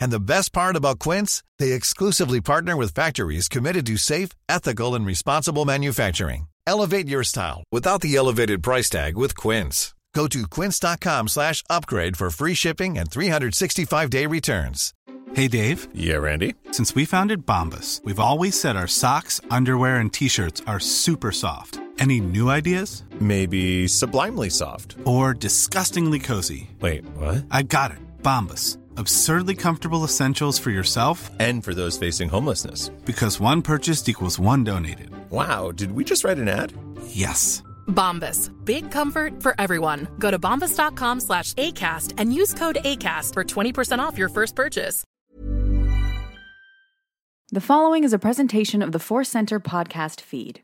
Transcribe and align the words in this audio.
And 0.00 0.12
the 0.12 0.20
best 0.20 0.52
part 0.52 0.76
about 0.76 0.98
Quince, 0.98 1.42
they 1.58 1.72
exclusively 1.72 2.40
partner 2.40 2.76
with 2.76 2.94
factories 2.94 3.48
committed 3.48 3.86
to 3.86 3.96
safe, 3.96 4.30
ethical, 4.48 4.94
and 4.94 5.06
responsible 5.06 5.64
manufacturing. 5.64 6.48
Elevate 6.66 7.08
your 7.08 7.24
style 7.24 7.64
without 7.72 8.02
the 8.02 8.14
elevated 8.16 8.62
price 8.62 8.90
tag 8.90 9.16
with 9.16 9.36
Quince. 9.36 9.94
Go 10.14 10.26
to 10.28 10.46
quince.com 10.48 11.28
slash 11.28 11.62
upgrade 11.70 12.16
for 12.16 12.30
free 12.30 12.54
shipping 12.54 12.98
and 12.98 13.10
365-day 13.10 14.26
returns. 14.26 14.92
Hey, 15.34 15.48
Dave. 15.48 15.86
Yeah, 15.94 16.16
Randy. 16.16 16.54
Since 16.72 16.94
we 16.94 17.04
founded 17.04 17.46
Bombas, 17.46 18.02
we've 18.04 18.18
always 18.18 18.58
said 18.58 18.76
our 18.76 18.86
socks, 18.86 19.40
underwear, 19.50 19.98
and 19.98 20.12
T-shirts 20.12 20.62
are 20.66 20.80
super 20.80 21.32
soft. 21.32 21.78
Any 21.98 22.20
new 22.20 22.48
ideas? 22.48 23.04
Maybe 23.20 23.86
sublimely 23.88 24.50
soft. 24.50 24.96
Or 25.04 25.34
disgustingly 25.34 26.18
cozy. 26.18 26.70
Wait, 26.80 27.04
what? 27.16 27.44
I 27.50 27.62
got 27.62 27.90
it. 27.90 27.98
Bombas 28.22 28.78
absurdly 28.98 29.54
comfortable 29.54 30.04
essentials 30.04 30.58
for 30.58 30.70
yourself 30.70 31.30
and 31.38 31.62
for 31.62 31.74
those 31.74 31.96
facing 31.96 32.28
homelessness. 32.28 32.88
Because 33.04 33.40
one 33.40 33.62
purchased 33.62 34.08
equals 34.08 34.38
one 34.38 34.64
donated. 34.64 35.10
Wow, 35.30 35.72
did 35.72 35.92
we 35.92 36.04
just 36.04 36.24
write 36.24 36.38
an 36.38 36.48
ad? 36.48 36.72
Yes. 37.06 37.62
Bombas. 37.86 38.50
Big 38.64 38.90
comfort 38.90 39.42
for 39.42 39.54
everyone. 39.58 40.08
Go 40.18 40.30
to 40.30 40.38
bombas.com 40.38 41.20
slash 41.20 41.54
ACAST 41.54 42.14
and 42.18 42.32
use 42.32 42.54
code 42.54 42.78
ACAST 42.84 43.34
for 43.34 43.44
20% 43.44 43.98
off 43.98 44.18
your 44.18 44.28
first 44.28 44.54
purchase. 44.54 45.04
The 47.50 47.62
following 47.62 48.04
is 48.04 48.12
a 48.12 48.18
presentation 48.18 48.82
of 48.82 48.92
the 48.92 48.98
Force 48.98 49.30
Center 49.30 49.58
podcast 49.58 50.20
feed. 50.20 50.60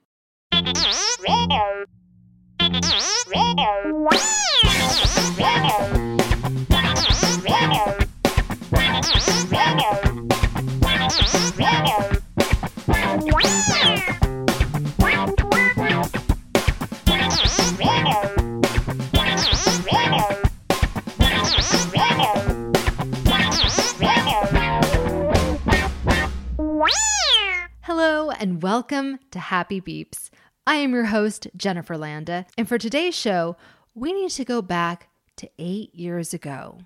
To 29.34 29.40
Happy 29.40 29.80
Beeps. 29.80 30.30
I 30.64 30.76
am 30.76 30.92
your 30.92 31.06
host, 31.06 31.48
Jennifer 31.56 31.98
Landa, 31.98 32.46
and 32.56 32.68
for 32.68 32.78
today's 32.78 33.16
show, 33.16 33.56
we 33.92 34.12
need 34.12 34.30
to 34.30 34.44
go 34.44 34.62
back 34.62 35.08
to 35.38 35.50
eight 35.58 35.92
years 35.92 36.32
ago. 36.32 36.78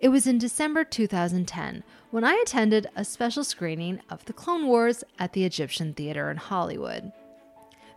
It 0.00 0.08
was 0.08 0.26
in 0.26 0.38
December 0.38 0.82
2010 0.82 1.84
when 2.10 2.24
I 2.24 2.34
attended 2.42 2.88
a 2.96 3.04
special 3.04 3.44
screening 3.44 4.00
of 4.10 4.24
The 4.24 4.32
Clone 4.32 4.66
Wars 4.66 5.04
at 5.20 5.34
the 5.34 5.44
Egyptian 5.44 5.94
Theater 5.94 6.32
in 6.32 6.36
Hollywood. 6.36 7.12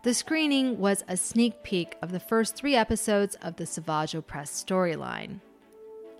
The 0.03 0.13
screening 0.13 0.77
was 0.77 1.03
a 1.07 1.17
sneak 1.17 1.63
peek 1.63 1.95
of 2.03 2.11
the 2.11 2.19
first 2.19 2.55
three 2.55 2.75
episodes 2.75 3.35
of 3.41 3.55
the 3.55 3.65
Savage 3.65 4.11
Opress 4.11 4.63
storyline. 4.63 5.39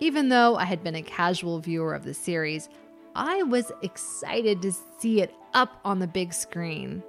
Even 0.00 0.30
though 0.30 0.56
I 0.56 0.64
had 0.64 0.82
been 0.82 0.96
a 0.96 1.02
casual 1.02 1.60
viewer 1.60 1.94
of 1.94 2.02
the 2.02 2.12
series, 2.12 2.68
I 3.14 3.44
was 3.44 3.70
excited 3.82 4.62
to 4.62 4.72
see 4.98 5.20
it 5.20 5.32
up 5.54 5.78
on 5.84 6.00
the 6.00 6.08
big 6.08 6.34
screen. 6.34 7.04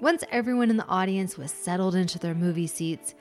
Once 0.00 0.22
everyone 0.30 0.70
in 0.70 0.76
the 0.76 0.86
audience 0.86 1.36
was 1.36 1.50
settled 1.50 1.96
into 1.96 2.20
their 2.20 2.34
movie 2.34 2.68
seats, 2.68 3.16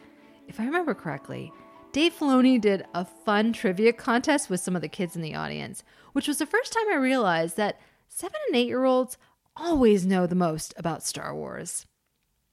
if 0.48 0.60
I 0.60 0.66
remember 0.66 0.94
correctly, 0.94 1.52
Dave 1.92 2.14
Filoni 2.14 2.62
did 2.62 2.86
a 2.94 3.04
fun 3.04 3.52
trivia 3.52 3.92
contest 3.94 4.48
with 4.48 4.60
some 4.60 4.76
of 4.76 4.84
the 4.84 4.88
kids 4.88 5.16
in 5.16 5.24
the 5.24 5.34
audience, 5.34 5.84
which 6.14 6.28
was 6.28 6.38
the 6.38 6.46
first 6.46 6.72
time 6.72 6.88
I 6.92 6.96
realized 6.98 7.58
that 7.58 7.80
seven 8.08 8.40
and 8.48 8.56
eight 8.56 8.68
year 8.68 8.86
olds 8.86 9.18
always 9.56 10.06
know 10.06 10.28
the 10.28 10.36
most 10.36 10.76
about 10.78 11.04
Star 11.04 11.34
Wars. 11.34 11.88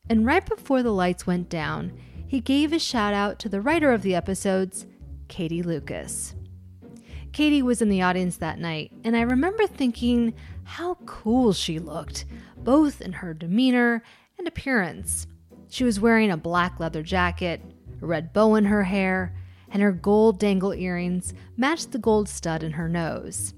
And 0.08 0.24
right 0.24 0.44
before 0.44 0.82
the 0.82 0.92
lights 0.92 1.26
went 1.26 1.50
down, 1.50 1.92
he 2.26 2.40
gave 2.40 2.72
a 2.72 2.78
shout 2.78 3.12
out 3.12 3.38
to 3.40 3.50
the 3.50 3.60
writer 3.60 3.92
of 3.92 4.00
the 4.00 4.14
episodes, 4.14 4.86
Katie 5.28 5.62
Lucas. 5.62 6.34
Katie 7.32 7.62
was 7.62 7.82
in 7.82 7.90
the 7.90 8.00
audience 8.00 8.38
that 8.38 8.58
night, 8.58 8.90
and 9.04 9.16
I 9.16 9.22
remember 9.22 9.66
thinking 9.66 10.34
how 10.64 10.96
cool 11.06 11.52
she 11.52 11.78
looked, 11.78 12.24
both 12.56 13.00
in 13.00 13.12
her 13.12 13.34
demeanor 13.34 14.02
and 14.38 14.48
appearance. 14.48 15.26
She 15.68 15.84
was 15.84 16.00
wearing 16.00 16.30
a 16.30 16.36
black 16.36 16.80
leather 16.80 17.02
jacket, 17.02 17.60
a 18.02 18.06
red 18.06 18.32
bow 18.32 18.54
in 18.54 18.64
her 18.66 18.84
hair, 18.84 19.34
and 19.70 19.82
her 19.82 19.92
gold 19.92 20.38
dangle 20.38 20.72
earrings 20.72 21.34
matched 21.56 21.92
the 21.92 21.98
gold 21.98 22.28
stud 22.28 22.62
in 22.62 22.72
her 22.72 22.88
nose. 22.88 23.54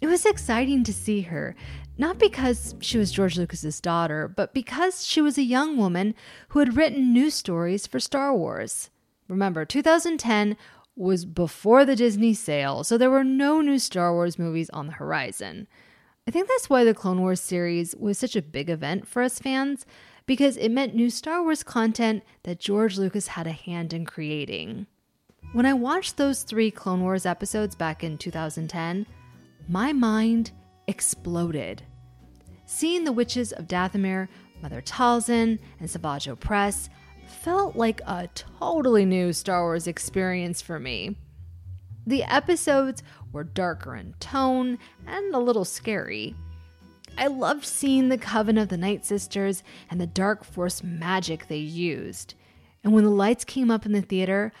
It 0.00 0.06
was 0.06 0.26
exciting 0.26 0.84
to 0.84 0.92
see 0.92 1.22
her, 1.22 1.54
not 1.96 2.18
because 2.18 2.74
she 2.80 2.98
was 2.98 3.12
George 3.12 3.38
Lucas's 3.38 3.80
daughter, 3.80 4.26
but 4.28 4.52
because 4.52 5.06
she 5.06 5.20
was 5.20 5.38
a 5.38 5.42
young 5.42 5.76
woman 5.76 6.14
who 6.48 6.58
had 6.58 6.76
written 6.76 7.12
new 7.12 7.30
stories 7.30 7.86
for 7.86 8.00
Star 8.00 8.34
Wars. 8.34 8.90
Remember, 9.28 9.64
2010 9.64 10.56
was 10.96 11.24
before 11.24 11.84
the 11.84 11.96
Disney 11.96 12.34
sale, 12.34 12.84
so 12.84 12.98
there 12.98 13.10
were 13.10 13.24
no 13.24 13.60
new 13.60 13.78
Star 13.78 14.12
Wars 14.12 14.38
movies 14.38 14.70
on 14.70 14.86
the 14.86 14.94
horizon. 14.94 15.66
I 16.26 16.30
think 16.30 16.48
that's 16.48 16.70
why 16.70 16.84
the 16.84 16.94
Clone 16.94 17.20
Wars 17.20 17.40
series 17.40 17.94
was 17.96 18.16
such 18.16 18.34
a 18.34 18.40
big 18.40 18.70
event 18.70 19.06
for 19.06 19.22
us 19.22 19.38
fans, 19.38 19.84
because 20.24 20.56
it 20.56 20.70
meant 20.70 20.94
new 20.94 21.10
Star 21.10 21.42
Wars 21.42 21.62
content 21.62 22.22
that 22.44 22.60
George 22.60 22.96
Lucas 22.96 23.26
had 23.26 23.46
a 23.46 23.52
hand 23.52 23.92
in 23.92 24.06
creating. 24.06 24.86
When 25.52 25.66
I 25.66 25.74
watched 25.74 26.16
those 26.16 26.42
three 26.42 26.70
Clone 26.70 27.02
Wars 27.02 27.26
episodes 27.26 27.74
back 27.74 28.02
in 28.02 28.16
2010, 28.16 29.06
my 29.68 29.92
mind 29.92 30.52
exploded. 30.86 31.82
Seeing 32.64 33.04
the 33.04 33.12
witches 33.12 33.52
of 33.52 33.68
Dathomir, 33.68 34.28
Mother 34.62 34.80
Talzin, 34.80 35.58
and 35.78 35.90
Savage 35.90 36.26
Opress 36.26 36.88
felt 37.26 37.76
like 37.76 38.00
a 38.06 38.30
totally 38.34 39.04
new 39.04 39.34
Star 39.34 39.62
Wars 39.64 39.86
experience 39.86 40.62
for 40.62 40.80
me. 40.80 41.16
The 42.06 42.22
episodes 42.24 43.02
were 43.32 43.44
darker 43.44 43.96
in 43.96 44.14
tone 44.20 44.78
and 45.06 45.34
a 45.34 45.38
little 45.38 45.64
scary. 45.64 46.34
I 47.16 47.28
loved 47.28 47.64
seeing 47.64 48.08
the 48.08 48.18
Coven 48.18 48.58
of 48.58 48.68
the 48.68 48.76
Night 48.76 49.06
Sisters 49.06 49.62
and 49.90 50.00
the 50.00 50.06
Dark 50.06 50.44
Force 50.44 50.82
magic 50.82 51.48
they 51.48 51.56
used. 51.56 52.34
And 52.82 52.92
when 52.92 53.04
the 53.04 53.10
lights 53.10 53.44
came 53.44 53.70
up 53.70 53.86
in 53.86 53.92
the 53.92 54.02
theater, 54.02 54.52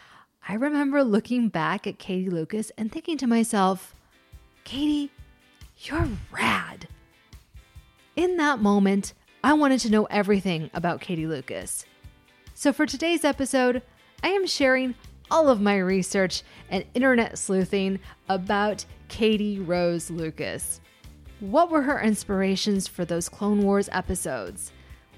I 0.48 0.54
remember 0.54 1.02
looking 1.02 1.48
back 1.48 1.86
at 1.86 1.98
Katie 1.98 2.30
Lucas 2.30 2.70
and 2.78 2.90
thinking 2.90 3.18
to 3.18 3.26
myself, 3.26 3.94
Katie, 4.64 5.10
you're 5.78 6.08
rad. 6.30 6.88
In 8.16 8.36
that 8.36 8.60
moment, 8.60 9.12
I 9.42 9.52
wanted 9.54 9.80
to 9.80 9.90
know 9.90 10.04
everything 10.04 10.70
about 10.72 11.00
Katie 11.00 11.26
Lucas. 11.26 11.84
So 12.54 12.72
for 12.72 12.86
today's 12.86 13.24
episode, 13.24 13.82
I 14.22 14.28
am 14.28 14.46
sharing 14.46 14.94
all 15.34 15.48
of 15.48 15.60
my 15.60 15.78
research 15.78 16.44
and 16.70 16.84
internet 16.94 17.36
sleuthing 17.36 17.98
about 18.28 18.84
Katie 19.08 19.58
Rose 19.58 20.08
Lucas. 20.08 20.80
What 21.40 21.72
were 21.72 21.82
her 21.82 22.00
inspirations 22.00 22.86
for 22.86 23.04
those 23.04 23.28
Clone 23.28 23.64
Wars 23.64 23.88
episodes? 23.90 24.70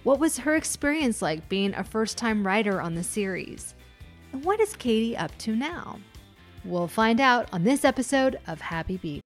What 0.05 0.19
was 0.19 0.39
her 0.39 0.57
experience 0.57 1.21
like 1.21 1.51
being 1.51 1.75
a 1.75 1.85
first 1.85 2.17
time 2.17 2.47
writer 2.47 2.81
on 2.81 2.95
the 2.95 3.03
series? 3.03 3.75
And 4.33 4.43
what 4.43 4.59
is 4.59 4.75
Katie 4.75 5.19
up 5.19 5.37
to 5.41 5.55
now? 5.55 5.99
We'll 6.65 6.89
find 6.89 7.21
out 7.21 7.51
on 7.53 7.63
this 7.63 7.85
episode 7.85 8.41
of 8.47 8.63
Happy 8.63 8.97
Beep. 8.97 9.26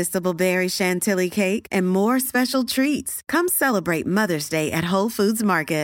berry 0.33 0.67
chantilly 0.69 1.29
cake, 1.29 1.67
and 1.71 1.87
more 1.87 2.19
special 2.19 2.63
treats. 2.63 3.21
Come 3.27 3.47
celebrate 3.47 4.07
Mother's 4.07 4.49
Day 4.49 4.71
at 4.71 4.85
Whole 4.85 5.09
Foods 5.09 5.43
Market. 5.43 5.81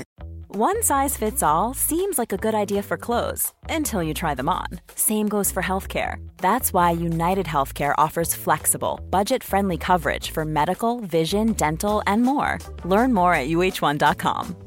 One 0.50 0.82
size 0.82 1.18
fits 1.18 1.44
all 1.44 1.74
seems 1.74 2.18
like 2.18 2.32
a 2.32 2.38
good 2.38 2.56
idea 2.56 2.82
for 2.82 2.98
clothes 2.98 3.54
until 3.70 4.02
you 4.02 4.14
try 4.14 4.34
them 4.34 4.48
on. 4.48 4.68
Same 4.96 5.28
goes 5.28 5.52
for 5.52 5.62
healthcare. 5.62 6.16
That's 6.38 6.74
why 6.74 6.92
United 6.92 7.46
Healthcare 7.46 7.94
offers 7.98 8.34
flexible, 8.34 9.00
budget 9.10 9.44
friendly 9.44 9.78
coverage 9.78 10.32
for 10.32 10.46
medical, 10.46 11.02
vision, 11.02 11.54
dental, 11.54 12.02
and 12.08 12.24
more. 12.24 12.60
Learn 12.86 13.14
more 13.14 13.34
at 13.34 13.50
uh1.com. 13.50 14.67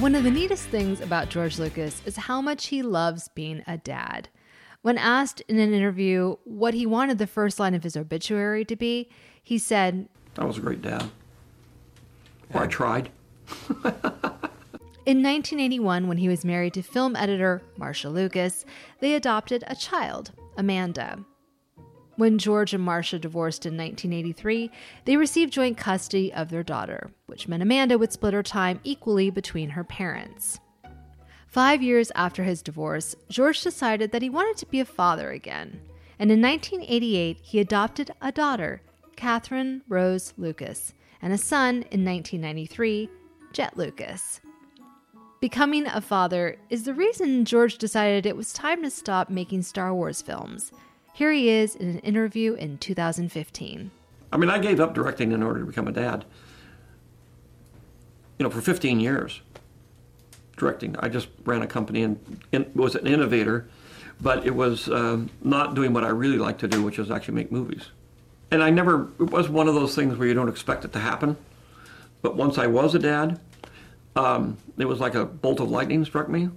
One 0.00 0.14
of 0.14 0.24
the 0.24 0.30
neatest 0.30 0.64
things 0.68 1.02
about 1.02 1.28
George 1.28 1.58
Lucas 1.58 2.00
is 2.06 2.16
how 2.16 2.40
much 2.40 2.68
he 2.68 2.80
loves 2.80 3.28
being 3.34 3.62
a 3.66 3.76
dad. 3.76 4.30
When 4.80 4.96
asked 4.96 5.42
in 5.42 5.58
an 5.58 5.74
interview 5.74 6.36
what 6.44 6.72
he 6.72 6.86
wanted 6.86 7.18
the 7.18 7.26
first 7.26 7.60
line 7.60 7.74
of 7.74 7.82
his 7.82 7.98
obituary 7.98 8.64
to 8.64 8.76
be, 8.76 9.10
he 9.42 9.58
said, 9.58 10.08
I 10.38 10.46
was 10.46 10.56
a 10.56 10.62
great 10.62 10.80
dad. 10.80 11.10
Or 12.54 12.62
I 12.62 12.66
tried. 12.66 13.10
In 15.04 15.22
1981, 15.22 16.08
when 16.08 16.16
he 16.16 16.28
was 16.28 16.46
married 16.46 16.72
to 16.74 16.82
film 16.82 17.14
editor 17.14 17.60
Marcia 17.76 18.08
Lucas, 18.08 18.64
they 19.00 19.14
adopted 19.14 19.64
a 19.66 19.76
child, 19.76 20.32
Amanda. 20.56 21.18
When 22.20 22.36
George 22.36 22.74
and 22.74 22.84
Marcia 22.84 23.18
divorced 23.18 23.64
in 23.64 23.78
1983, 23.78 24.70
they 25.06 25.16
received 25.16 25.54
joint 25.54 25.78
custody 25.78 26.30
of 26.30 26.50
their 26.50 26.62
daughter, 26.62 27.10
which 27.28 27.48
meant 27.48 27.62
Amanda 27.62 27.96
would 27.96 28.12
split 28.12 28.34
her 28.34 28.42
time 28.42 28.78
equally 28.84 29.30
between 29.30 29.70
her 29.70 29.84
parents. 29.84 30.60
Five 31.46 31.82
years 31.82 32.12
after 32.14 32.44
his 32.44 32.60
divorce, 32.60 33.16
George 33.30 33.62
decided 33.62 34.12
that 34.12 34.20
he 34.20 34.28
wanted 34.28 34.58
to 34.58 34.66
be 34.66 34.80
a 34.80 34.84
father 34.84 35.30
again, 35.30 35.80
and 36.18 36.30
in 36.30 36.42
1988 36.42 37.38
he 37.40 37.58
adopted 37.58 38.10
a 38.20 38.30
daughter, 38.30 38.82
Catherine 39.16 39.80
Rose 39.88 40.34
Lucas, 40.36 40.92
and 41.22 41.32
a 41.32 41.38
son 41.38 41.76
in 41.90 42.04
1993, 42.04 43.08
Jet 43.54 43.78
Lucas. 43.78 44.42
Becoming 45.40 45.86
a 45.86 46.02
father 46.02 46.58
is 46.68 46.82
the 46.82 46.92
reason 46.92 47.46
George 47.46 47.78
decided 47.78 48.26
it 48.26 48.36
was 48.36 48.52
time 48.52 48.82
to 48.82 48.90
stop 48.90 49.30
making 49.30 49.62
Star 49.62 49.94
Wars 49.94 50.20
films. 50.20 50.70
Here 51.12 51.32
he 51.32 51.48
is 51.48 51.74
in 51.74 51.88
an 51.88 51.98
interview 52.00 52.54
in 52.54 52.78
2015. 52.78 53.90
I 54.32 54.36
mean, 54.36 54.50
I 54.50 54.58
gave 54.58 54.80
up 54.80 54.94
directing 54.94 55.32
in 55.32 55.42
order 55.42 55.60
to 55.60 55.66
become 55.66 55.88
a 55.88 55.92
dad. 55.92 56.24
You 58.38 58.44
know, 58.44 58.50
for 58.50 58.60
15 58.60 59.00
years, 59.00 59.40
directing. 60.56 60.96
I 61.00 61.08
just 61.08 61.28
ran 61.44 61.62
a 61.62 61.66
company 61.66 62.02
and, 62.04 62.18
was 62.74 62.94
an 62.94 63.06
innovator, 63.06 63.68
but 64.20 64.46
it 64.46 64.54
was 64.54 64.88
um, 64.88 65.30
not 65.42 65.74
doing 65.74 65.92
what 65.92 66.04
I 66.04 66.08
really 66.08 66.38
like 66.38 66.58
to 66.58 66.68
do, 66.68 66.82
which 66.82 66.98
is 66.98 67.10
actually 67.10 67.34
make 67.34 67.50
movies. 67.50 67.88
And 68.50 68.62
I 68.62 68.70
never, 68.70 69.08
it 69.18 69.30
was 69.30 69.48
one 69.48 69.68
of 69.68 69.74
those 69.74 69.94
things 69.94 70.16
where 70.16 70.28
you 70.28 70.34
don't 70.34 70.48
expect 70.48 70.84
it 70.84 70.92
to 70.92 70.98
happen. 70.98 71.36
But 72.22 72.36
once 72.36 72.58
I 72.58 72.66
was 72.66 72.94
a 72.94 72.98
dad, 72.98 73.40
um, 74.16 74.58
it 74.78 74.84
was 74.84 75.00
like 75.00 75.14
a 75.14 75.24
bolt 75.24 75.60
of 75.60 75.70
lightning 75.70 76.04
struck 76.04 76.28
me. 76.28 76.50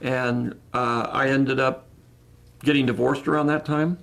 And 0.00 0.54
uh, 0.72 1.08
I 1.10 1.28
ended 1.28 1.60
up 1.60 1.86
getting 2.62 2.86
divorced 2.86 3.28
around 3.28 3.46
that 3.48 3.64
time. 3.64 3.98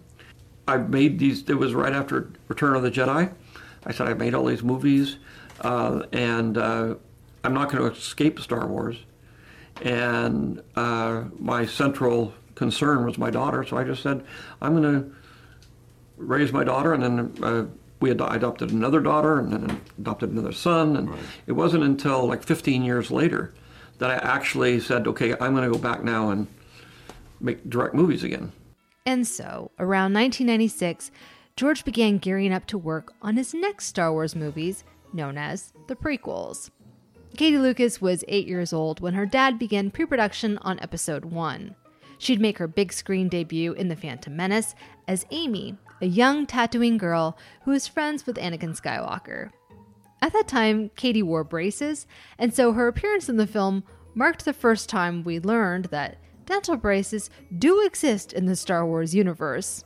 I 0.67 0.77
made 0.77 1.17
these, 1.19 1.49
it 1.49 1.55
was 1.55 1.73
right 1.73 1.93
after 1.93 2.31
Return 2.47 2.75
of 2.75 2.83
the 2.83 2.91
Jedi. 2.91 3.33
I 3.85 3.91
said, 3.91 4.07
I 4.07 4.13
made 4.13 4.33
all 4.33 4.45
these 4.45 4.61
movies, 4.61 5.17
uh, 5.61 6.03
and 6.11 6.57
uh, 6.57 6.95
I'm 7.43 7.53
not 7.53 7.71
going 7.71 7.83
to 7.83 7.97
escape 7.97 8.39
Star 8.39 8.67
Wars. 8.67 8.97
And 9.81 10.61
uh, 10.75 11.23
my 11.39 11.65
central 11.65 12.33
concern 12.55 13.05
was 13.05 13.17
my 13.17 13.29
daughter, 13.29 13.63
so 13.63 13.77
I 13.77 13.83
just 13.83 14.03
said, 14.03 14.23
I'm 14.61 14.79
going 14.79 15.01
to 15.01 15.15
raise 16.17 16.51
my 16.51 16.63
daughter, 16.63 16.93
and 16.93 17.01
then 17.01 17.43
uh, 17.43 17.65
we 18.01 18.11
ad- 18.11 18.21
adopted 18.21 18.71
another 18.71 18.99
daughter, 18.99 19.39
and 19.39 19.51
then 19.51 19.81
adopted 19.97 20.31
another 20.31 20.51
son. 20.51 20.97
And 20.97 21.09
right. 21.09 21.19
it 21.47 21.53
wasn't 21.53 21.83
until 21.83 22.27
like 22.27 22.43
15 22.43 22.83
years 22.83 23.09
later 23.09 23.53
that 23.99 24.11
I 24.11 24.15
actually 24.15 24.79
said, 24.81 25.07
okay, 25.07 25.33
I'm 25.39 25.55
going 25.55 25.69
to 25.69 25.71
go 25.71 25.81
back 25.81 26.03
now 26.03 26.29
and 26.29 26.47
make 27.39 27.69
direct 27.69 27.95
movies 27.95 28.23
again. 28.23 28.51
And 29.05 29.27
so, 29.27 29.71
around 29.79 30.13
1996, 30.13 31.11
George 31.55 31.83
began 31.83 32.17
gearing 32.17 32.53
up 32.53 32.65
to 32.67 32.77
work 32.77 33.13
on 33.21 33.35
his 33.35 33.53
next 33.53 33.87
Star 33.87 34.11
Wars 34.11 34.35
movies, 34.35 34.83
known 35.11 35.37
as 35.37 35.73
the 35.87 35.95
prequels. 35.95 36.69
Katie 37.37 37.57
Lucas 37.57 38.01
was 38.01 38.23
eight 38.27 38.47
years 38.47 38.73
old 38.73 38.99
when 38.99 39.13
her 39.13 39.25
dad 39.25 39.59
began 39.59 39.91
pre 39.91 40.05
production 40.05 40.57
on 40.59 40.79
episode 40.79 41.25
one. 41.25 41.75
She'd 42.17 42.41
make 42.41 42.57
her 42.57 42.67
big 42.67 42.91
screen 42.91 43.29
debut 43.29 43.73
in 43.73 43.87
The 43.87 43.95
Phantom 43.95 44.35
Menace 44.35 44.75
as 45.07 45.25
Amy, 45.31 45.77
a 46.01 46.05
young 46.05 46.45
Tatooine 46.45 46.97
girl 46.97 47.37
who 47.63 47.71
was 47.71 47.87
friends 47.87 48.25
with 48.25 48.35
Anakin 48.37 48.79
Skywalker. 48.79 49.51
At 50.21 50.33
that 50.33 50.47
time, 50.47 50.91
Katie 50.95 51.23
wore 51.23 51.45
braces, 51.45 52.05
and 52.37 52.53
so 52.53 52.73
her 52.73 52.87
appearance 52.87 53.29
in 53.29 53.37
the 53.37 53.47
film 53.47 53.83
marked 54.13 54.43
the 54.43 54.53
first 54.53 54.89
time 54.89 55.23
we 55.23 55.39
learned 55.39 55.85
that 55.85 56.17
dental 56.49 56.75
braces 56.75 57.29
do 57.59 57.85
exist 57.85 58.33
in 58.33 58.47
the 58.47 58.55
Star 58.55 58.85
Wars 58.85 59.13
universe. 59.13 59.83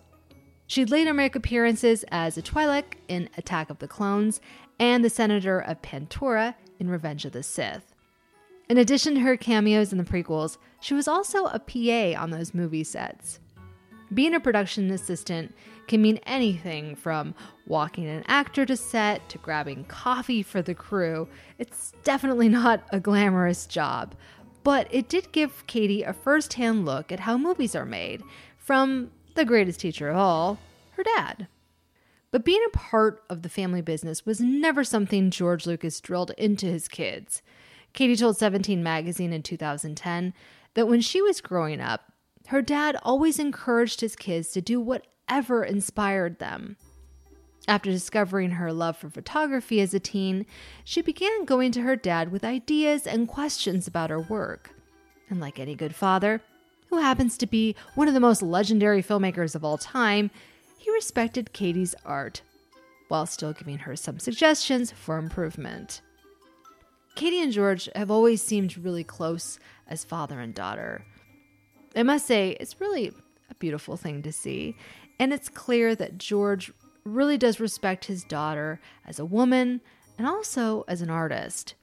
She'd 0.65 0.89
later 0.89 1.13
make 1.13 1.36
appearances 1.36 2.05
as 2.10 2.38
a 2.38 2.41
Twi'lek 2.41 2.96
in 3.10 3.29
Attack 3.38 3.70
of 3.70 3.79
the 3.79 3.88
Clones 3.88 4.39
and 4.79 5.03
the 5.03 5.10
Senator 5.10 5.60
of 5.60 5.82
Pantora 5.82 6.55
in 6.79 6.89
Revenge 6.89 7.25
of 7.25 7.34
the 7.34 7.43
Sith. 7.43 7.93
In 8.70 8.77
addition 8.77 9.13
to 9.15 9.20
her 9.20 9.36
cameos 9.36 9.91
in 9.91 9.98
the 9.98 10.05
prequels, 10.05 10.58
she 10.79 10.93
was 10.93 11.05
also 11.05 11.46
a 11.48 11.60
PA 11.60 12.20
on 12.20 12.32
those 12.32 12.53
movie 12.53 12.86
sets. 12.86 13.41
Being 14.13 14.34
a 14.34 14.39
production 14.39 14.89
assistant 14.89 15.53
can 15.88 16.01
mean 16.01 16.20
anything 16.25 16.96
from 16.96 17.36
walking 17.67 18.08
an 18.08 18.24
actor 18.27 18.65
to 18.65 18.77
set 18.77 19.27
to 19.29 19.38
grabbing 19.38 19.84
coffee 19.86 20.41
for 20.41 20.62
the 20.62 20.74
crew. 20.74 21.27
It's 21.60 21.91
definitely 22.05 22.48
not 22.48 22.86
a 22.91 23.01
glamorous 23.01 23.65
job, 23.65 24.15
but 24.63 24.88
it 24.91 25.10
did 25.10 25.32
give 25.32 25.65
Katie 25.67 26.03
a 26.03 26.13
first 26.13 26.53
hand 26.53 26.86
look 26.86 27.12
at 27.12 27.22
how 27.22 27.38
movies 27.38 27.75
are 27.75 27.86
made 27.86 28.24
from 28.58 29.12
the 29.36 29.46
greatest 29.46 29.79
teacher 29.79 30.10
of 30.10 30.17
all, 30.17 30.60
her 30.91 31.03
dad. 31.03 31.48
But 32.32 32.46
being 32.46 32.63
a 32.65 32.77
part 32.77 33.24
of 33.29 33.41
the 33.41 33.50
family 33.50 33.82
business 33.82 34.25
was 34.25 34.41
never 34.41 34.84
something 34.84 35.29
George 35.29 35.67
Lucas 35.67 36.01
drilled 36.01 36.32
into 36.38 36.65
his 36.65 36.88
kids. 36.88 37.41
Katie 37.93 38.15
told 38.15 38.38
17 38.38 38.82
Magazine 38.82 39.34
in 39.34 39.43
2010 39.43 40.34
that 40.74 40.88
when 40.88 41.01
she 41.01 41.22
was 41.22 41.41
growing 41.41 41.79
up, 41.79 42.12
her 42.48 42.62
dad 42.62 42.98
always 43.03 43.39
encouraged 43.39 44.01
his 44.01 44.15
kids 44.15 44.50
to 44.50 44.62
do 44.62 44.82
whatever 44.82 45.63
inspired 45.63 46.39
them. 46.39 46.77
After 47.67 47.89
discovering 47.89 48.51
her 48.51 48.74
love 48.74 48.98
for 48.98 49.10
photography 49.10 49.79
as 49.79 49.93
a 49.93 50.00
teen, 50.00 50.46
she 50.84 51.01
began 51.01 51.46
going 51.46 51.72
to 51.74 51.82
her 51.82 51.96
dad 51.96 52.32
with 52.32 52.43
ideas 52.43 53.08
and 53.08 53.27
questions 53.27 53.88
about 53.88 54.10
her 54.10 54.20
work. 54.20 54.72
And 55.29 55.39
like 55.39 55.60
any 55.60 55.74
good 55.74 55.96
father, 55.96 56.41
who 56.88 56.98
happens 56.98 57.38
to 57.38 57.48
be 57.48 57.75
one 57.96 58.08
of 58.08 58.13
the 58.13 58.20
most 58.20 58.41
legendary 58.41 59.01
filmmakers 59.01 59.55
of 59.55 59.63
all 59.63 59.77
time, 59.77 60.29
he 60.77 60.91
respected 60.91 61.53
Katie's 61.53 61.96
art 62.05 62.41
while 63.08 63.25
still 63.25 63.53
giving 63.53 63.79
her 63.79 63.96
some 63.96 64.20
suggestions 64.20 64.91
for 64.91 65.17
improvement. 65.17 66.01
Katie 67.15 67.41
and 67.41 67.51
George 67.51 67.89
have 67.96 68.12
always 68.12 68.43
seemed 68.43 68.77
really 68.77 69.03
close 69.03 69.58
as 69.88 70.03
father 70.03 70.39
and 70.39 70.53
daughter. 70.53 71.05
I 71.96 72.03
must 72.03 72.25
say, 72.25 72.58
it's 72.60 72.82
really 72.82 73.12
a 73.50 73.55
beautiful 73.55 73.98
thing 73.98 74.22
to 74.24 74.32
see, 74.32 74.75
and 75.20 75.32
it's 75.32 75.48
clear 75.48 75.96
that 75.96 76.17
George 76.17 76.72
really 77.04 77.38
does 77.38 77.60
respect 77.60 78.06
his 78.06 78.24
daughter 78.24 78.80
as 79.06 79.20
a 79.20 79.26
woman 79.26 79.82
and 80.18 80.28
also 80.28 80.84
as 80.88 81.02
an 81.02 81.10
artist. 81.10 81.76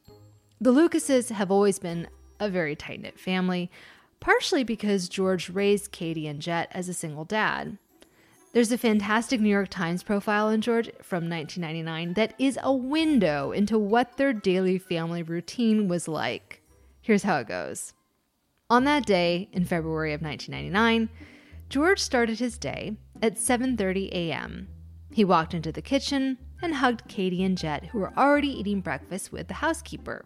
The 0.61 0.73
Lucases 0.73 1.31
have 1.31 1.51
always 1.51 1.79
been 1.79 2.09
a 2.39 2.49
very 2.49 2.77
tight 2.77 3.01
knit 3.01 3.19
family, 3.19 3.71
partially 4.21 4.65
because 4.65 5.09
George 5.09 5.51
raised 5.51 5.93
Katie 5.93 6.27
and 6.27 6.41
Jet 6.41 6.69
as 6.73 6.89
a 6.89 6.95
single 6.95 7.25
dad. 7.25 7.79
There's 8.53 8.73
a 8.73 8.79
fantastic 8.79 9.41
New 9.41 9.49
York 9.49 9.69
Times 9.69 10.03
profile 10.03 10.49
on 10.49 10.61
George 10.61 10.91
from 11.03 11.31
1999 11.31 12.15
that 12.15 12.35
is 12.39 12.59
a 12.63 12.73
window 12.73 13.53
into 13.53 13.79
what 13.79 14.17
their 14.17 14.33
daily 14.33 14.77
family 14.77 15.23
routine 15.23 15.87
was 15.87 16.09
like. 16.09 16.61
Here's 17.01 17.23
how 17.23 17.39
it 17.39 17.49
goes. 17.49 17.93
On 18.69 18.85
that 18.85 19.07
day 19.07 19.49
in 19.53 19.65
February 19.65 20.13
of 20.13 20.23
1999, 20.23 21.09
George 21.69 22.01
started 22.01 22.41
his 22.41 22.59
day 22.59 22.97
at 23.23 23.37
7:30 23.37 24.11
a.m. 24.11 24.69
He 25.13 25.25
walked 25.25 25.55
into 25.55 25.73
the 25.73 25.83
kitchen 25.83 26.39
and 26.63 26.75
hugged 26.75 27.09
Katie 27.09 27.45
and 27.45 27.59
Jet, 27.59 27.87
who 27.87 27.99
were 27.99 28.13
already 28.17 28.49
eating 28.49 28.81
breakfast 28.81 29.33
with 29.33 29.49
the 29.49 29.55
housekeeper. 29.55 30.25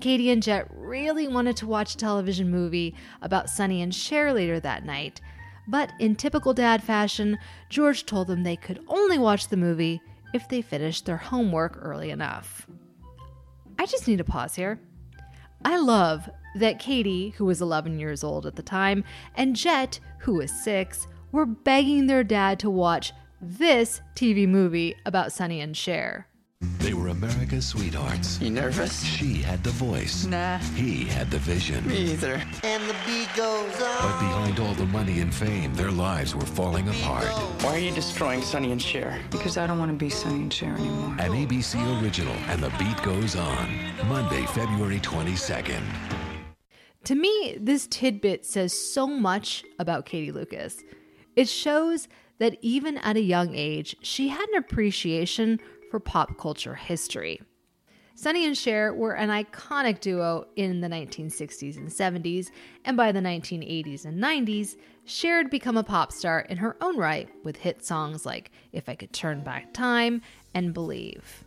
Katie 0.00 0.30
and 0.30 0.42
Jet 0.42 0.68
really 0.74 1.28
wanted 1.28 1.56
to 1.58 1.66
watch 1.66 1.94
a 1.94 1.98
television 1.98 2.50
movie 2.50 2.94
about 3.22 3.48
Sonny 3.48 3.82
and 3.82 3.94
Cher 3.94 4.32
later 4.32 4.60
that 4.60 4.84
night, 4.84 5.20
but 5.66 5.90
in 5.98 6.14
typical 6.14 6.52
dad 6.52 6.82
fashion, 6.82 7.38
George 7.70 8.04
told 8.04 8.26
them 8.26 8.42
they 8.42 8.56
could 8.56 8.84
only 8.88 9.18
watch 9.18 9.48
the 9.48 9.56
movie 9.56 10.00
if 10.34 10.48
they 10.48 10.60
finished 10.60 11.06
their 11.06 11.16
homework 11.16 11.78
early 11.80 12.10
enough. 12.10 12.66
I 13.78 13.86
just 13.86 14.06
need 14.06 14.18
to 14.18 14.24
pause 14.24 14.54
here. 14.54 14.78
I 15.64 15.78
love 15.78 16.28
that 16.56 16.78
Katie, 16.78 17.30
who 17.30 17.46
was 17.46 17.62
11 17.62 17.98
years 17.98 18.22
old 18.22 18.46
at 18.46 18.56
the 18.56 18.62
time, 18.62 19.04
and 19.36 19.56
Jet, 19.56 19.98
who 20.18 20.34
was 20.34 20.52
6, 20.62 21.06
were 21.32 21.46
begging 21.46 22.06
their 22.06 22.22
dad 22.22 22.58
to 22.60 22.70
watch 22.70 23.12
this 23.44 24.00
TV 24.14 24.48
movie 24.48 24.94
about 25.04 25.32
Sonny 25.32 25.60
and 25.60 25.76
Cher. 25.76 26.26
They 26.78 26.94
were 26.94 27.08
America's 27.08 27.66
sweethearts. 27.66 28.40
You 28.40 28.50
nervous? 28.50 29.04
She 29.04 29.34
had 29.34 29.62
the 29.62 29.70
voice. 29.70 30.24
Nah. 30.24 30.58
He 30.74 31.04
had 31.04 31.30
the 31.30 31.38
vision. 31.38 31.86
Me 31.86 32.12
either. 32.12 32.42
And 32.62 32.82
the 32.88 32.96
beat 33.06 33.28
goes 33.36 33.74
on. 33.82 33.98
But 34.00 34.18
behind 34.18 34.60
all 34.60 34.72
the 34.74 34.86
money 34.86 35.20
and 35.20 35.34
fame, 35.34 35.74
their 35.74 35.90
lives 35.90 36.34
were 36.34 36.46
falling 36.46 36.88
apart. 36.88 37.26
Why 37.62 37.74
are 37.74 37.78
you 37.78 37.90
destroying 37.92 38.40
Sonny 38.40 38.72
and 38.72 38.80
Cher? 38.80 39.20
Because 39.30 39.58
I 39.58 39.66
don't 39.66 39.78
want 39.78 39.90
to 39.90 39.96
be 39.96 40.08
Sonny 40.08 40.42
and 40.42 40.52
Cher 40.52 40.74
anymore. 40.74 41.16
An 41.18 41.32
ABC 41.32 42.02
original, 42.02 42.34
and 42.48 42.62
the 42.62 42.70
beat 42.78 43.02
goes 43.02 43.36
on. 43.36 43.78
Monday, 44.08 44.46
February 44.46 45.00
22nd. 45.00 45.82
To 47.04 47.14
me, 47.14 47.58
this 47.60 47.86
tidbit 47.88 48.46
says 48.46 48.72
so 48.72 49.06
much 49.06 49.64
about 49.78 50.06
Katie 50.06 50.32
Lucas. 50.32 50.82
It 51.36 51.48
shows 51.48 52.08
that 52.38 52.58
even 52.60 52.98
at 52.98 53.16
a 53.16 53.22
young 53.22 53.54
age, 53.54 53.96
she 54.02 54.28
had 54.28 54.48
an 54.50 54.56
appreciation 54.56 55.60
for 55.90 56.00
pop 56.00 56.38
culture 56.38 56.74
history. 56.74 57.40
Sonny 58.16 58.46
and 58.46 58.56
Cher 58.56 58.94
were 58.94 59.14
an 59.14 59.28
iconic 59.28 60.00
duo 60.00 60.46
in 60.54 60.80
the 60.80 60.88
1960s 60.88 61.76
and 61.76 61.88
70s, 61.88 62.50
and 62.84 62.96
by 62.96 63.10
the 63.10 63.20
1980s 63.20 64.04
and 64.04 64.22
90s, 64.22 64.76
Cher 65.04 65.38
had 65.38 65.50
become 65.50 65.76
a 65.76 65.82
pop 65.82 66.12
star 66.12 66.40
in 66.40 66.56
her 66.56 66.76
own 66.80 66.96
right 66.96 67.28
with 67.42 67.56
hit 67.56 67.84
songs 67.84 68.24
like 68.24 68.52
If 68.72 68.88
I 68.88 68.94
Could 68.94 69.12
Turn 69.12 69.40
Back 69.42 69.72
Time 69.72 70.22
and 70.54 70.72
Believe. 70.72 71.44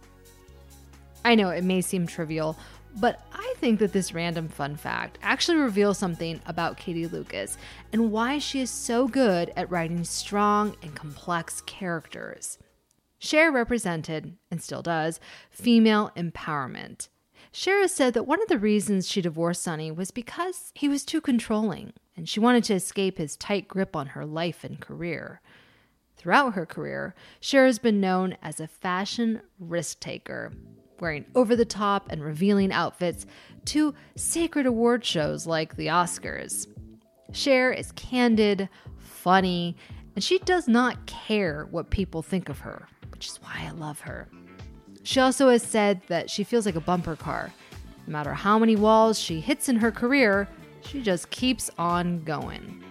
I 1.23 1.35
know 1.35 1.49
it 1.49 1.63
may 1.63 1.81
seem 1.81 2.05
trivial, 2.05 2.57
but 2.99 3.21
I 3.31 3.53
think 3.57 3.79
that 3.79 3.93
this 3.93 4.13
random 4.13 4.47
fun 4.47 4.75
fact 4.75 5.19
actually 5.21 5.57
reveals 5.57 5.97
something 5.97 6.41
about 6.45 6.77
Katie 6.77 7.07
Lucas 7.07 7.57
and 7.93 8.11
why 8.11 8.39
she 8.39 8.59
is 8.59 8.69
so 8.69 9.07
good 9.07 9.51
at 9.55 9.69
writing 9.69 10.03
strong 10.03 10.75
and 10.81 10.95
complex 10.95 11.61
characters. 11.61 12.57
Cher 13.19 13.51
represented, 13.51 14.37
and 14.51 14.61
still 14.61 14.81
does, 14.81 15.19
female 15.49 16.11
empowerment. 16.15 17.07
Shara 17.51 17.89
said 17.89 18.13
that 18.13 18.27
one 18.27 18.41
of 18.41 18.47
the 18.47 18.59
reasons 18.59 19.07
she 19.07 19.21
divorced 19.21 19.63
Sonny 19.63 19.91
was 19.91 20.11
because 20.11 20.71
he 20.75 20.87
was 20.87 21.03
too 21.03 21.21
controlling, 21.21 21.93
and 22.15 22.29
she 22.29 22.39
wanted 22.39 22.63
to 22.65 22.75
escape 22.75 23.17
his 23.17 23.35
tight 23.35 23.67
grip 23.67 23.95
on 23.95 24.07
her 24.07 24.25
life 24.25 24.63
and 24.63 24.79
career. 24.79 25.41
Throughout 26.15 26.53
her 26.53 26.65
career, 26.65 27.15
Shara's 27.41 27.79
been 27.79 27.99
known 27.99 28.37
as 28.41 28.59
a 28.59 28.67
fashion 28.67 29.41
risk 29.59 29.99
taker, 29.99 30.51
wearing 31.01 31.25
over 31.35 31.55
the 31.55 31.65
top 31.65 32.07
and 32.09 32.23
revealing 32.23 32.71
outfits 32.71 33.25
to 33.65 33.93
sacred 34.15 34.65
award 34.65 35.03
shows 35.03 35.45
like 35.45 35.75
the 35.75 35.87
Oscars. 35.87 36.67
Cher 37.31 37.71
is 37.71 37.91
candid, 37.93 38.69
funny, 38.97 39.75
and 40.15 40.23
she 40.23 40.39
does 40.39 40.67
not 40.67 41.05
care 41.05 41.67
what 41.69 41.89
people 41.89 42.21
think 42.21 42.49
of 42.49 42.59
her, 42.59 42.87
which 43.11 43.27
is 43.27 43.37
why 43.41 43.65
I 43.67 43.71
love 43.71 43.99
her. 44.01 44.27
She 45.03 45.19
also 45.19 45.49
has 45.49 45.63
said 45.63 46.01
that 46.07 46.29
she 46.29 46.43
feels 46.43 46.65
like 46.65 46.75
a 46.75 46.81
bumper 46.81 47.15
car. 47.15 47.51
No 48.07 48.13
matter 48.13 48.33
how 48.33 48.57
many 48.57 48.75
walls 48.75 49.19
she 49.19 49.39
hits 49.39 49.69
in 49.69 49.75
her 49.77 49.91
career, 49.91 50.47
she 50.81 51.01
just 51.01 51.29
keeps 51.29 51.69
on 51.77 52.23
going. 52.23 52.83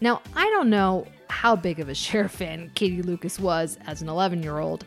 Now, 0.00 0.22
I 0.34 0.44
don't 0.50 0.70
know 0.70 1.06
how 1.28 1.56
big 1.56 1.80
of 1.80 1.88
a 1.88 1.94
Cher 1.94 2.28
fan 2.28 2.70
Katie 2.74 3.02
Lucas 3.02 3.38
was 3.40 3.78
as 3.86 4.02
an 4.02 4.08
11 4.08 4.42
year 4.42 4.58
old, 4.58 4.84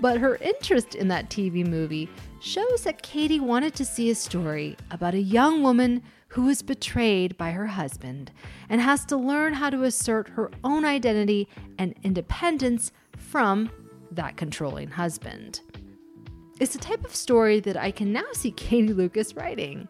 but 0.00 0.18
her 0.18 0.36
interest 0.36 0.94
in 0.94 1.08
that 1.08 1.30
TV 1.30 1.66
movie 1.66 2.08
shows 2.40 2.82
that 2.82 3.02
Katie 3.02 3.40
wanted 3.40 3.74
to 3.74 3.84
see 3.84 4.10
a 4.10 4.14
story 4.14 4.76
about 4.90 5.14
a 5.14 5.20
young 5.20 5.62
woman 5.62 6.02
who 6.28 6.42
was 6.44 6.62
betrayed 6.62 7.36
by 7.38 7.50
her 7.50 7.66
husband 7.66 8.30
and 8.68 8.80
has 8.80 9.04
to 9.06 9.16
learn 9.16 9.54
how 9.54 9.70
to 9.70 9.84
assert 9.84 10.28
her 10.30 10.50
own 10.64 10.84
identity 10.84 11.48
and 11.78 11.94
independence 12.02 12.92
from 13.16 13.70
that 14.10 14.36
controlling 14.36 14.88
husband. 14.88 15.60
It's 16.60 16.72
the 16.72 16.78
type 16.78 17.04
of 17.04 17.14
story 17.14 17.60
that 17.60 17.76
I 17.76 17.90
can 17.90 18.12
now 18.12 18.24
see 18.32 18.50
Katie 18.56 18.92
Lucas 18.92 19.34
writing, 19.34 19.88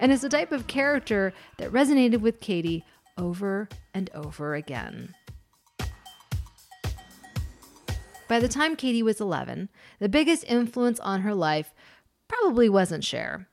and 0.00 0.12
it's 0.12 0.22
the 0.22 0.28
type 0.28 0.52
of 0.52 0.66
character 0.66 1.32
that 1.58 1.72
resonated 1.72 2.20
with 2.20 2.40
Katie 2.40 2.84
over 3.16 3.68
and 3.94 4.10
over 4.14 4.54
again. 4.54 5.14
By 8.28 8.38
the 8.38 8.48
time 8.48 8.76
Katie 8.76 9.02
was 9.02 9.22
11, 9.22 9.70
the 9.98 10.08
biggest 10.08 10.44
influence 10.44 11.00
on 11.00 11.22
her 11.22 11.34
life 11.34 11.72
probably 12.28 12.68
wasn't 12.68 13.02
Cher, 13.02 13.48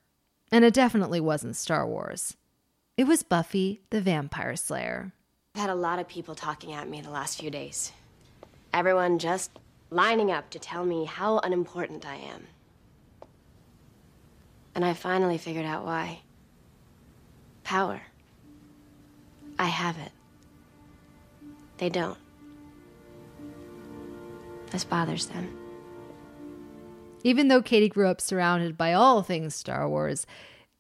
and 0.52 0.66
it 0.66 0.74
definitely 0.74 1.22
wasn't 1.22 1.56
Star 1.56 1.88
Wars. 1.88 2.36
It 2.98 3.06
was 3.08 3.24
Buffy 3.24 3.82
the 3.90 4.02
Vampire 4.02 4.58
Slayer. 4.58 5.14
I've 5.56 5.62
had 5.62 5.70
a 5.70 5.76
lot 5.76 6.00
of 6.00 6.10
people 6.10 6.36
talking 6.36 6.74
at 6.74 6.90
me 6.90 7.00
the 7.00 7.10
last 7.10 7.40
few 7.40 7.50
days. 7.50 7.94
Everyone 8.74 9.18
just 9.18 9.52
lining 9.90 10.30
up 10.30 10.50
to 10.50 10.60
tell 10.60 10.84
me 10.84 11.06
how 11.06 11.40
unimportant 11.40 12.06
I 12.06 12.16
am. 12.16 12.48
And 14.76 14.84
I 14.84 14.94
finally 14.94 15.38
figured 15.38 15.66
out 15.66 15.86
why. 15.86 16.20
Power. 17.64 18.02
I 19.58 19.68
have 19.68 19.98
it. 19.98 20.12
They 21.78 21.88
don't. 21.88 22.18
This 24.72 24.84
bothers 24.84 25.28
them. 25.28 25.56
Even 27.24 27.48
though 27.48 27.62
Katie 27.62 27.90
grew 27.90 28.08
up 28.08 28.22
surrounded 28.22 28.78
by 28.78 28.94
all 28.94 29.22
things 29.22 29.56
Star 29.56 29.90
Wars, 29.90 30.28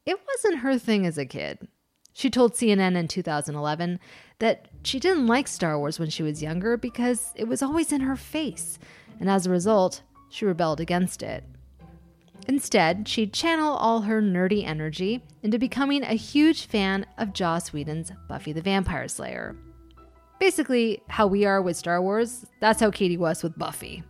it 0.06 0.20
wasn't 0.28 0.60
her 0.62 0.78
thing 0.78 1.06
as 1.06 1.18
a 1.18 1.26
kid. 1.26 1.68
She 2.14 2.30
told 2.30 2.54
CNN 2.54 2.96
in 2.96 3.08
2011 3.08 4.00
that 4.40 4.68
she 4.84 5.00
didn't 5.00 5.28
like 5.28 5.48
Star 5.48 5.78
Wars 5.78 6.00
when 6.00 6.10
she 6.10 6.24
was 6.24 6.42
younger 6.42 6.78
because 6.78 7.34
it 7.36 7.48
was 7.48 7.62
always 7.62 7.92
in 7.92 8.02
her 8.02 8.16
face, 8.16 8.78
and 9.20 9.30
as 9.30 9.46
a 9.46 9.50
result, 9.50 10.02
she 10.30 10.46
rebelled 10.46 10.80
against 10.80 11.24
it. 11.24 11.44
Instead, 12.48 13.08
she'd 13.08 13.34
channel 13.34 13.74
all 13.74 14.02
her 14.02 14.22
nerdy 14.22 14.66
energy 14.66 15.24
into 15.42 15.58
becoming 15.58 16.04
a 16.04 16.14
huge 16.14 16.68
fan 16.68 17.06
of 17.18 17.34
Joss 17.34 17.74
Whedon's 17.74 18.12
Buffy 18.30 18.54
the 18.54 18.62
Vampire 18.62 19.08
Slayer. 19.08 19.56
Basically, 20.40 21.02
how 21.08 21.28
we 21.28 21.46
are 21.46 21.62
with 21.62 21.78
Star 21.78 22.02
Wars, 22.02 22.46
that's 22.60 22.80
how 22.82 22.92
Katie 22.92 23.18
was 23.18 23.42
with 23.42 23.58
Buffy. 23.58 24.04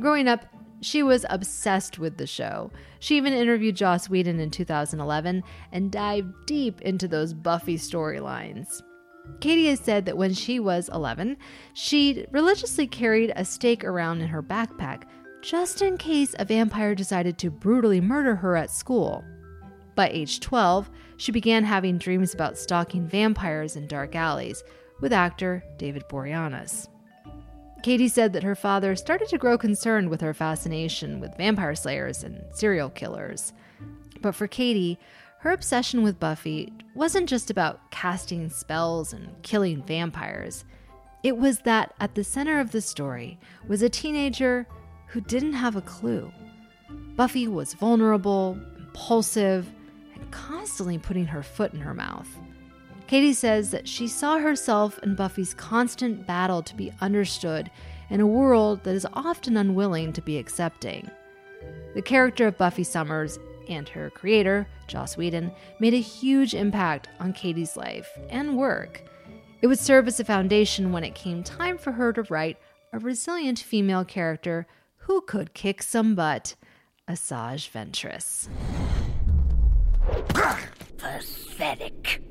Growing 0.00 0.26
up, 0.26 0.46
she 0.80 1.02
was 1.02 1.24
obsessed 1.30 1.98
with 1.98 2.16
the 2.16 2.26
show. 2.26 2.70
She 2.98 3.16
even 3.16 3.32
interviewed 3.32 3.76
Joss 3.76 4.08
Whedon 4.08 4.40
in 4.40 4.50
2011 4.50 5.42
and 5.72 5.90
dived 5.90 6.46
deep 6.46 6.80
into 6.82 7.08
those 7.08 7.32
Buffy 7.32 7.76
storylines. 7.76 8.82
Katie 9.40 9.68
has 9.68 9.80
said 9.80 10.04
that 10.06 10.16
when 10.16 10.34
she 10.34 10.60
was 10.60 10.90
11, 10.92 11.36
she 11.72 12.26
religiously 12.30 12.86
carried 12.86 13.32
a 13.36 13.44
stake 13.44 13.84
around 13.84 14.20
in 14.20 14.28
her 14.28 14.42
backpack 14.42 15.04
just 15.40 15.82
in 15.82 15.96
case 15.96 16.34
a 16.38 16.44
vampire 16.44 16.94
decided 16.94 17.38
to 17.38 17.50
brutally 17.50 18.00
murder 18.00 18.34
her 18.34 18.56
at 18.56 18.70
school. 18.70 19.24
By 19.94 20.08
age 20.08 20.40
12, 20.40 20.90
she 21.16 21.32
began 21.32 21.64
having 21.64 21.98
dreams 21.98 22.34
about 22.34 22.58
stalking 22.58 23.06
vampires 23.06 23.76
in 23.76 23.86
dark 23.86 24.16
alleys 24.16 24.64
with 25.00 25.12
actor 25.12 25.64
David 25.76 26.04
Boreanaz. 26.08 26.88
Katie 27.82 28.08
said 28.08 28.32
that 28.32 28.42
her 28.42 28.54
father 28.54 28.96
started 28.96 29.28
to 29.28 29.38
grow 29.38 29.58
concerned 29.58 30.08
with 30.08 30.22
her 30.22 30.32
fascination 30.32 31.20
with 31.20 31.36
vampire 31.36 31.74
slayers 31.74 32.24
and 32.24 32.42
serial 32.50 32.88
killers. 32.88 33.52
But 34.22 34.34
for 34.34 34.46
Katie, 34.46 34.98
her 35.40 35.52
obsession 35.52 36.02
with 36.02 36.18
Buffy 36.18 36.72
wasn't 36.94 37.28
just 37.28 37.50
about 37.50 37.90
casting 37.90 38.48
spells 38.48 39.12
and 39.12 39.28
killing 39.42 39.82
vampires. 39.82 40.64
It 41.22 41.36
was 41.36 41.58
that 41.60 41.92
at 42.00 42.14
the 42.14 42.24
center 42.24 42.58
of 42.58 42.70
the 42.70 42.80
story 42.80 43.38
was 43.68 43.82
a 43.82 43.90
teenager 43.90 44.66
who 45.08 45.20
didn't 45.20 45.52
have 45.52 45.76
a 45.76 45.82
clue. 45.82 46.32
Buffy 47.16 47.46
was 47.46 47.74
vulnerable, 47.74 48.58
impulsive, 48.78 49.70
and 50.14 50.30
constantly 50.30 50.96
putting 50.96 51.26
her 51.26 51.42
foot 51.42 51.74
in 51.74 51.80
her 51.80 51.92
mouth. 51.92 52.28
Katie 53.06 53.34
says 53.34 53.70
that 53.70 53.86
she 53.86 54.08
saw 54.08 54.38
herself 54.38 54.98
in 55.02 55.14
Buffy's 55.14 55.54
constant 55.54 56.26
battle 56.26 56.62
to 56.62 56.74
be 56.74 56.92
understood 57.00 57.70
in 58.10 58.20
a 58.20 58.26
world 58.26 58.82
that 58.84 58.94
is 58.94 59.06
often 59.12 59.56
unwilling 59.56 60.12
to 60.14 60.22
be 60.22 60.38
accepting. 60.38 61.10
The 61.94 62.02
character 62.02 62.46
of 62.46 62.58
Buffy 62.58 62.82
Summers 62.82 63.38
and 63.68 63.88
her 63.88 64.10
creator, 64.10 64.66
Joss 64.88 65.16
Whedon, 65.16 65.52
made 65.80 65.94
a 65.94 66.00
huge 66.00 66.54
impact 66.54 67.08
on 67.20 67.32
Katie's 67.32 67.76
life 67.76 68.08
and 68.30 68.56
work. 68.56 69.02
It 69.62 69.66
would 69.66 69.78
serve 69.78 70.08
as 70.08 70.20
a 70.20 70.24
foundation 70.24 70.92
when 70.92 71.04
it 71.04 71.14
came 71.14 71.42
time 71.42 71.78
for 71.78 71.92
her 71.92 72.12
to 72.12 72.22
write 72.24 72.58
a 72.92 72.98
resilient 72.98 73.58
female 73.58 74.04
character 74.04 74.66
who 74.98 75.20
could 75.22 75.54
kick 75.54 75.82
some 75.82 76.14
butt 76.14 76.54
Asajj 77.08 77.70
Ventress. 77.70 78.48
Pathetic. 80.98 82.22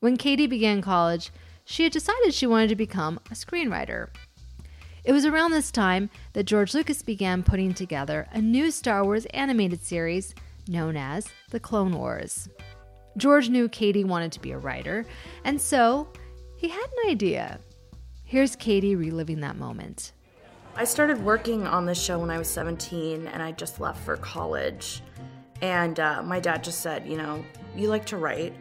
When 0.00 0.16
Katie 0.16 0.46
began 0.46 0.82
college, 0.82 1.30
she 1.64 1.84
had 1.84 1.92
decided 1.92 2.34
she 2.34 2.46
wanted 2.46 2.68
to 2.68 2.76
become 2.76 3.18
a 3.30 3.34
screenwriter. 3.34 4.08
It 5.04 5.12
was 5.12 5.24
around 5.24 5.52
this 5.52 5.70
time 5.70 6.10
that 6.32 6.44
George 6.44 6.74
Lucas 6.74 7.02
began 7.02 7.42
putting 7.42 7.74
together 7.74 8.26
a 8.32 8.40
new 8.40 8.70
Star 8.70 9.04
Wars 9.04 9.26
animated 9.26 9.82
series 9.82 10.34
known 10.68 10.96
as 10.96 11.26
The 11.50 11.60
Clone 11.60 11.92
Wars. 11.92 12.48
George 13.16 13.48
knew 13.48 13.68
Katie 13.68 14.04
wanted 14.04 14.32
to 14.32 14.40
be 14.40 14.52
a 14.52 14.58
writer, 14.58 15.06
and 15.44 15.60
so 15.60 16.08
he 16.56 16.68
had 16.68 16.86
an 17.04 17.10
idea. 17.10 17.60
Here's 18.24 18.56
Katie 18.56 18.96
reliving 18.96 19.40
that 19.40 19.56
moment. 19.56 20.12
I 20.76 20.84
started 20.84 21.22
working 21.22 21.66
on 21.66 21.86
this 21.86 22.02
show 22.02 22.18
when 22.18 22.30
I 22.30 22.38
was 22.38 22.48
17 22.48 23.28
and 23.28 23.42
I 23.42 23.52
just 23.52 23.78
left 23.78 24.04
for 24.04 24.16
college. 24.16 25.02
And 25.64 25.98
uh, 25.98 26.22
my 26.22 26.40
dad 26.40 26.62
just 26.62 26.80
said, 26.80 27.06
you 27.06 27.16
know, 27.16 27.42
you 27.74 27.88
like 27.88 28.04
to 28.06 28.18
write. 28.18 28.52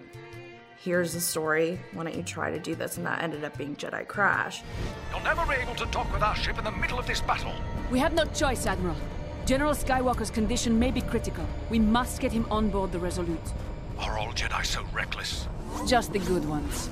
Here's 0.78 1.14
the 1.14 1.20
story. 1.20 1.78
Why 1.92 2.06
don't 2.06 2.16
you 2.16 2.24
try 2.24 2.50
to 2.50 2.60
do 2.60 2.76
this? 2.76 2.96
And 2.96 3.06
that 3.06 3.22
ended 3.22 3.44
up 3.44 3.58
being 3.58 3.76
Jedi 3.76 4.08
Crash. 4.08 4.64
You'll 5.12 5.20
never 5.20 5.46
be 5.46 5.56
able 5.62 5.76
to 5.76 5.86
dock 5.88 6.10
with 6.14 6.24
our 6.24 6.34
ship 6.34 6.58
in 6.58 6.64
the 6.64 6.72
middle 6.72 6.98
of 6.98 7.06
this 7.06 7.20
battle. 7.20 7.52
We 7.92 8.00
have 8.00 8.14
no 8.14 8.24
choice, 8.28 8.66
Admiral. 8.66 8.96
General 9.46 9.74
Skywalker's 9.74 10.30
condition 10.30 10.80
may 10.80 10.92
be 10.92 11.02
critical. 11.02 11.46
We 11.70 11.78
must 11.78 12.22
get 12.22 12.32
him 12.32 12.48
on 12.50 12.70
board 12.70 12.94
the 12.94 13.00
Resolute. 13.00 13.52
Are 14.00 14.18
all 14.18 14.32
Jedi 14.32 14.66
so 14.66 14.86
reckless? 14.94 15.50
Just 15.86 16.14
the 16.14 16.20
good 16.20 16.48
ones. 16.48 16.90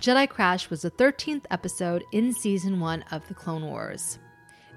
Jedi 0.00 0.28
Crash 0.28 0.70
was 0.70 0.82
the 0.82 0.90
13th 0.92 1.46
episode 1.50 2.04
in 2.12 2.32
season 2.32 2.78
1 2.78 3.06
of 3.10 3.26
The 3.26 3.34
Clone 3.34 3.66
Wars. 3.66 4.20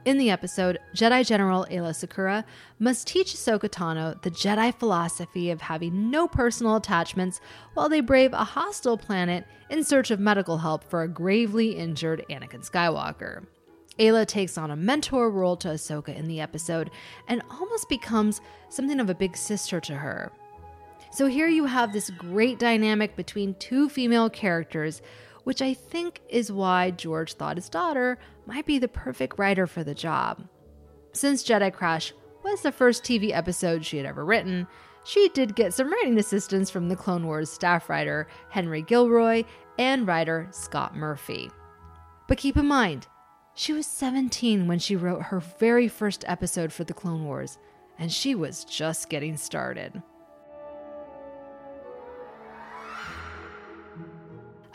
In 0.07 0.17
the 0.17 0.29
episode, 0.29 0.79
Jedi 0.95 1.27
General 1.27 1.67
Aayla 1.69 1.91
Secura 1.91 2.45
must 2.79 3.07
teach 3.07 3.33
Ahsoka 3.33 3.67
Tano 3.67 4.21
the 4.21 4.31
Jedi 4.31 4.73
philosophy 4.73 5.51
of 5.51 5.59
having 5.59 6.09
no 6.09 6.29
personal 6.29 6.77
attachments 6.77 7.41
while 7.73 7.89
they 7.89 7.99
brave 7.99 8.31
a 8.31 8.45
hostile 8.45 8.97
planet 8.97 9.43
in 9.69 9.83
search 9.83 10.09
of 10.09 10.21
medical 10.21 10.59
help 10.59 10.85
for 10.85 11.01
a 11.01 11.09
gravely 11.09 11.71
injured 11.71 12.23
Anakin 12.29 12.65
Skywalker. 12.65 13.47
Aayla 13.99 14.25
takes 14.25 14.57
on 14.57 14.71
a 14.71 14.77
mentor 14.77 15.29
role 15.29 15.57
to 15.57 15.67
Ahsoka 15.67 16.15
in 16.15 16.29
the 16.29 16.39
episode 16.39 16.89
and 17.27 17.41
almost 17.51 17.89
becomes 17.89 18.39
something 18.69 19.01
of 19.01 19.09
a 19.09 19.13
big 19.13 19.35
sister 19.35 19.81
to 19.81 19.95
her. 19.95 20.31
So 21.11 21.25
here 21.25 21.49
you 21.49 21.65
have 21.65 21.91
this 21.91 22.11
great 22.11 22.59
dynamic 22.59 23.17
between 23.17 23.55
two 23.55 23.89
female 23.89 24.29
characters, 24.29 25.01
which 25.43 25.61
I 25.61 25.73
think 25.73 26.21
is 26.29 26.49
why 26.49 26.91
George 26.91 27.33
thought 27.33 27.57
his 27.57 27.67
daughter 27.67 28.17
might 28.47 28.65
be 28.65 28.79
the 28.79 28.87
perfect 28.87 29.37
writer 29.37 29.67
for 29.67 29.83
the 29.83 29.93
job. 29.93 30.47
Since 31.11 31.43
Jedi 31.43 31.71
Crash 31.71 32.13
was 32.43 32.61
the 32.61 32.71
first 32.71 33.03
TV 33.03 33.31
episode 33.33 33.85
she 33.85 33.97
had 33.97 34.05
ever 34.05 34.23
written, 34.23 34.67
she 35.03 35.29
did 35.29 35.55
get 35.55 35.73
some 35.73 35.91
writing 35.91 36.17
assistance 36.17 36.69
from 36.69 36.87
the 36.89 36.95
Clone 36.95 37.25
Wars 37.25 37.49
staff 37.49 37.89
writer 37.89 38.27
Henry 38.49 38.81
Gilroy 38.81 39.43
and 39.77 40.07
writer 40.07 40.47
Scott 40.51 40.95
Murphy. 40.95 41.51
But 42.27 42.37
keep 42.37 42.57
in 42.57 42.65
mind, 42.65 43.07
she 43.53 43.73
was 43.73 43.85
17 43.85 44.67
when 44.67 44.79
she 44.79 44.95
wrote 44.95 45.23
her 45.23 45.39
very 45.39 45.87
first 45.87 46.23
episode 46.27 46.71
for 46.71 46.83
the 46.83 46.93
Clone 46.93 47.25
Wars, 47.25 47.57
and 47.99 48.11
she 48.11 48.35
was 48.35 48.63
just 48.63 49.09
getting 49.09 49.35
started. 49.35 50.01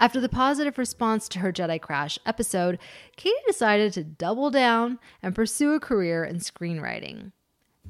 After 0.02 0.20
the 0.20 0.28
positive 0.28 0.78
response 0.78 1.28
to 1.28 1.38
her 1.38 1.52
Jedi 1.52 1.80
Crash 1.80 2.18
episode, 2.26 2.80
Katie 3.14 3.36
decided 3.46 3.92
to 3.92 4.02
double 4.02 4.50
down 4.50 4.98
and 5.22 5.32
pursue 5.32 5.74
a 5.74 5.78
career 5.78 6.24
in 6.24 6.38
screenwriting. 6.38 7.30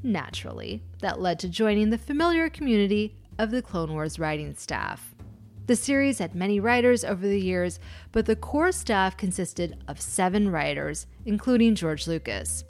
Naturally, 0.02 0.82
that 1.00 1.22
led 1.22 1.38
to 1.38 1.48
joining 1.48 1.88
the 1.88 1.96
familiar 1.96 2.50
community 2.50 3.16
of 3.38 3.50
the 3.50 3.62
Clone 3.62 3.94
Wars 3.94 4.18
writing 4.18 4.54
staff. 4.54 5.14
The 5.64 5.74
series 5.74 6.18
had 6.18 6.34
many 6.34 6.60
writers 6.60 7.02
over 7.02 7.26
the 7.26 7.40
years, 7.40 7.80
but 8.12 8.26
the 8.26 8.36
core 8.36 8.72
staff 8.72 9.16
consisted 9.16 9.82
of 9.88 9.98
seven 9.98 10.50
writers, 10.50 11.06
including 11.24 11.74
George 11.74 12.06
Lucas. 12.06 12.62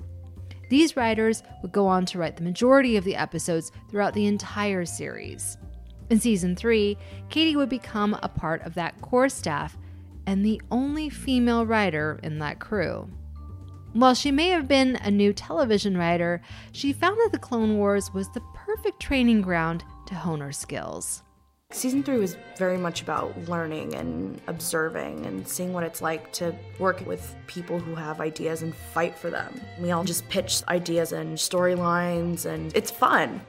These 0.71 0.97
writers 0.97 1.43
would 1.63 1.73
go 1.73 1.89
on 1.89 2.07
to 2.07 2.19
write 2.19 2.37
the 2.37 2.45
majority 2.45 2.97
of 2.97 3.03
the 3.03 3.17
episodes 3.17 3.73
throughout 3.91 4.15
the 4.15 4.27
entire 4.27 4.85
series. 4.85 5.59
In 6.13 6.21
season 6.21 6.55
three, 6.55 6.99
Katie 7.31 7.57
would 7.57 7.71
become 7.71 8.19
a 8.23 8.29
part 8.29 8.61
of 8.67 8.75
that 8.75 9.01
core 9.01 9.31
staff 9.31 9.79
and 10.27 10.45
the 10.45 10.61
only 10.71 11.09
female 11.09 11.65
writer 11.65 12.21
in 12.23 12.39
that 12.41 12.59
crew. 12.61 13.09
While 13.95 14.13
she 14.13 14.31
may 14.31 14.49
have 14.49 14.69
been 14.69 14.97
a 14.97 15.11
new 15.11 15.33
television 15.33 15.97
writer, 15.97 16.43
she 16.73 16.93
found 16.93 17.17
that 17.17 17.31
the 17.33 17.39
Clone 17.39 17.79
Wars 17.79 18.13
was 18.13 18.29
the 18.29 18.43
perfect 18.55 19.01
training 19.01 19.41
ground 19.41 19.85
to 20.05 20.15
hone 20.15 20.41
her 20.41 20.53
skills. 20.53 21.23
Season 21.71 22.03
three 22.03 22.19
was 22.19 22.37
very 22.59 22.77
much 22.77 23.01
about 23.01 23.49
learning 23.49 23.95
and 23.95 24.39
observing 24.49 25.25
and 25.25 25.49
seeing 25.49 25.73
what 25.73 25.83
it's 25.83 26.03
like 26.03 26.31
to 26.35 26.55
work 26.79 27.01
with 27.07 27.35
people 27.47 27.79
who 27.79 27.95
have 27.95 28.21
ideas 28.21 28.61
and 28.61 28.75
fight 28.75 29.17
for 29.17 29.31
them. 29.31 29.59
We 29.81 29.93
all 29.93 30.05
just 30.05 30.29
pitch 30.29 30.63
ideas 30.69 31.13
and 31.13 31.39
storylines, 31.39 32.45
and 32.45 32.71
it's 32.77 32.91
fun. 32.91 33.41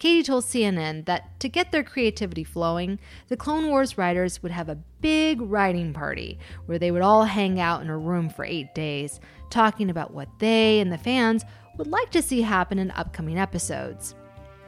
Katie 0.00 0.22
told 0.22 0.44
CNN 0.44 1.04
that 1.04 1.38
to 1.40 1.48
get 1.50 1.72
their 1.72 1.84
creativity 1.84 2.42
flowing, 2.42 2.98
the 3.28 3.36
Clone 3.36 3.66
Wars 3.66 3.98
writers 3.98 4.42
would 4.42 4.50
have 4.50 4.70
a 4.70 4.78
big 5.02 5.42
writing 5.42 5.92
party 5.92 6.38
where 6.64 6.78
they 6.78 6.90
would 6.90 7.02
all 7.02 7.24
hang 7.24 7.60
out 7.60 7.82
in 7.82 7.90
a 7.90 7.98
room 7.98 8.30
for 8.30 8.42
eight 8.42 8.74
days, 8.74 9.20
talking 9.50 9.90
about 9.90 10.14
what 10.14 10.30
they 10.38 10.80
and 10.80 10.90
the 10.90 10.96
fans 10.96 11.44
would 11.76 11.86
like 11.86 12.08
to 12.12 12.22
see 12.22 12.40
happen 12.40 12.78
in 12.78 12.90
upcoming 12.92 13.38
episodes. 13.38 14.14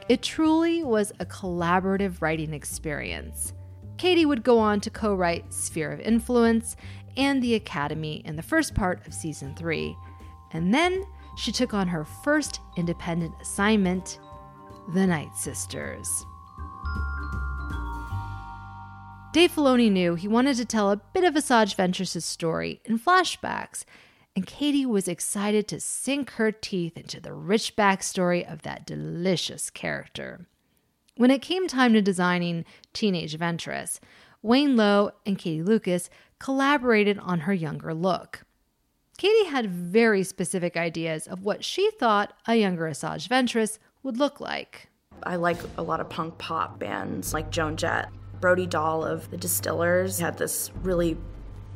It 0.07 0.21
truly 0.21 0.83
was 0.83 1.11
a 1.19 1.25
collaborative 1.25 2.21
writing 2.21 2.53
experience. 2.53 3.53
Katie 3.97 4.27
would 4.27 4.43
go 4.43 4.59
on 4.59 4.81
to 4.81 4.91
co 4.91 5.15
write 5.15 5.51
Sphere 5.51 5.93
of 5.93 5.99
Influence 6.01 6.75
and 7.17 7.41
The 7.41 7.55
Academy 7.55 8.21
in 8.23 8.35
the 8.35 8.43
first 8.43 8.75
part 8.75 9.07
of 9.07 9.15
season 9.15 9.55
three, 9.55 9.97
and 10.51 10.71
then 10.71 11.03
she 11.37 11.51
took 11.51 11.73
on 11.73 11.87
her 11.87 12.05
first 12.05 12.59
independent 12.77 13.33
assignment 13.41 14.19
the 14.89 15.07
Night 15.07 15.35
Sisters. 15.35 16.25
Dave 19.31 19.51
Filoni 19.51 19.91
knew 19.91 20.15
he 20.15 20.27
wanted 20.27 20.57
to 20.57 20.65
tell 20.65 20.91
a 20.91 20.97
bit 20.97 21.23
of 21.23 21.33
Asajj 21.33 21.75
Ventress' 21.75 22.21
story 22.21 22.81
in 22.85 22.99
flashbacks, 22.99 23.85
and 24.35 24.45
Katie 24.45 24.85
was 24.85 25.07
excited 25.07 25.67
to 25.67 25.79
sink 25.79 26.31
her 26.31 26.51
teeth 26.51 26.97
into 26.97 27.19
the 27.19 27.33
rich 27.33 27.75
backstory 27.75 28.51
of 28.51 28.61
that 28.63 28.85
delicious 28.85 29.69
character. 29.69 30.47
When 31.15 31.31
it 31.31 31.41
came 31.41 31.67
time 31.67 31.93
to 31.93 32.01
designing 32.01 32.65
Teenage 32.91 33.37
Ventress, 33.37 33.99
Wayne 34.41 34.75
Lo 34.75 35.11
and 35.25 35.37
Katie 35.37 35.63
Lucas 35.63 36.09
collaborated 36.39 37.17
on 37.19 37.41
her 37.41 37.53
younger 37.53 37.93
look. 37.93 38.43
Katie 39.17 39.49
had 39.49 39.69
very 39.69 40.23
specific 40.23 40.75
ideas 40.75 41.27
of 41.27 41.43
what 41.43 41.63
she 41.63 41.89
thought 41.91 42.33
a 42.47 42.55
younger 42.55 42.85
Asajj 42.85 43.27
Ventress 43.27 43.79
would 44.03 44.17
look 44.17 44.39
like. 44.39 44.89
I 45.23 45.37
like 45.37 45.57
a 45.77 45.83
lot 45.83 45.99
of 45.99 46.09
punk 46.09 46.37
pop 46.37 46.79
bands 46.79 47.33
like 47.33 47.49
Joan 47.49 47.77
Jett. 47.77 48.09
Brody 48.39 48.67
Dalle 48.67 49.05
of 49.05 49.29
the 49.31 49.37
Distillers 49.37 50.19
had 50.19 50.37
this 50.37 50.69
really 50.81 51.17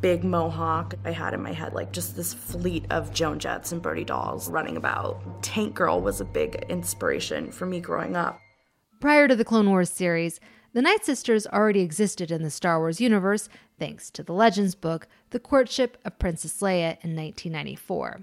big 0.02 0.24
mohawk. 0.24 0.96
I 1.06 1.12
had 1.12 1.34
in 1.34 1.42
my 1.42 1.54
head 1.54 1.74
like 1.74 1.92
just 1.92 2.16
this 2.16 2.34
fleet 2.34 2.86
of 2.90 3.14
Joan 3.14 3.40
Jetts 3.40 3.72
and 3.72 3.82
Brody 3.82 4.04
Dalles 4.04 4.50
running 4.50 4.78
about. 4.78 5.42
Tank 5.42 5.74
Girl 5.74 6.02
was 6.02 6.22
a 6.22 6.26
big 6.26 6.66
inspiration 6.70 7.52
for 7.52 7.66
me 7.66 7.80
growing 7.80 8.16
up. 8.16 8.40
Prior 9.00 9.28
to 9.28 9.36
the 9.36 9.46
Clone 9.46 9.70
Wars 9.70 9.90
series, 9.90 10.40
the 10.74 10.82
Night 10.82 11.06
Sisters 11.06 11.48
already 11.48 11.80
existed 11.82 12.32
in 12.32 12.44
the 12.44 12.50
Star 12.50 12.80
Wars 12.80 13.00
universe 13.00 13.48
thanks 13.80 14.12
to 14.12 14.24
the 14.24 14.34
Legends 14.34 14.76
book, 14.76 15.08
The 15.30 15.40
Courtship 15.40 15.98
of 16.04 16.20
Princess 16.20 16.60
Leia 16.60 16.98
in 17.04 17.16
1994. 17.16 18.22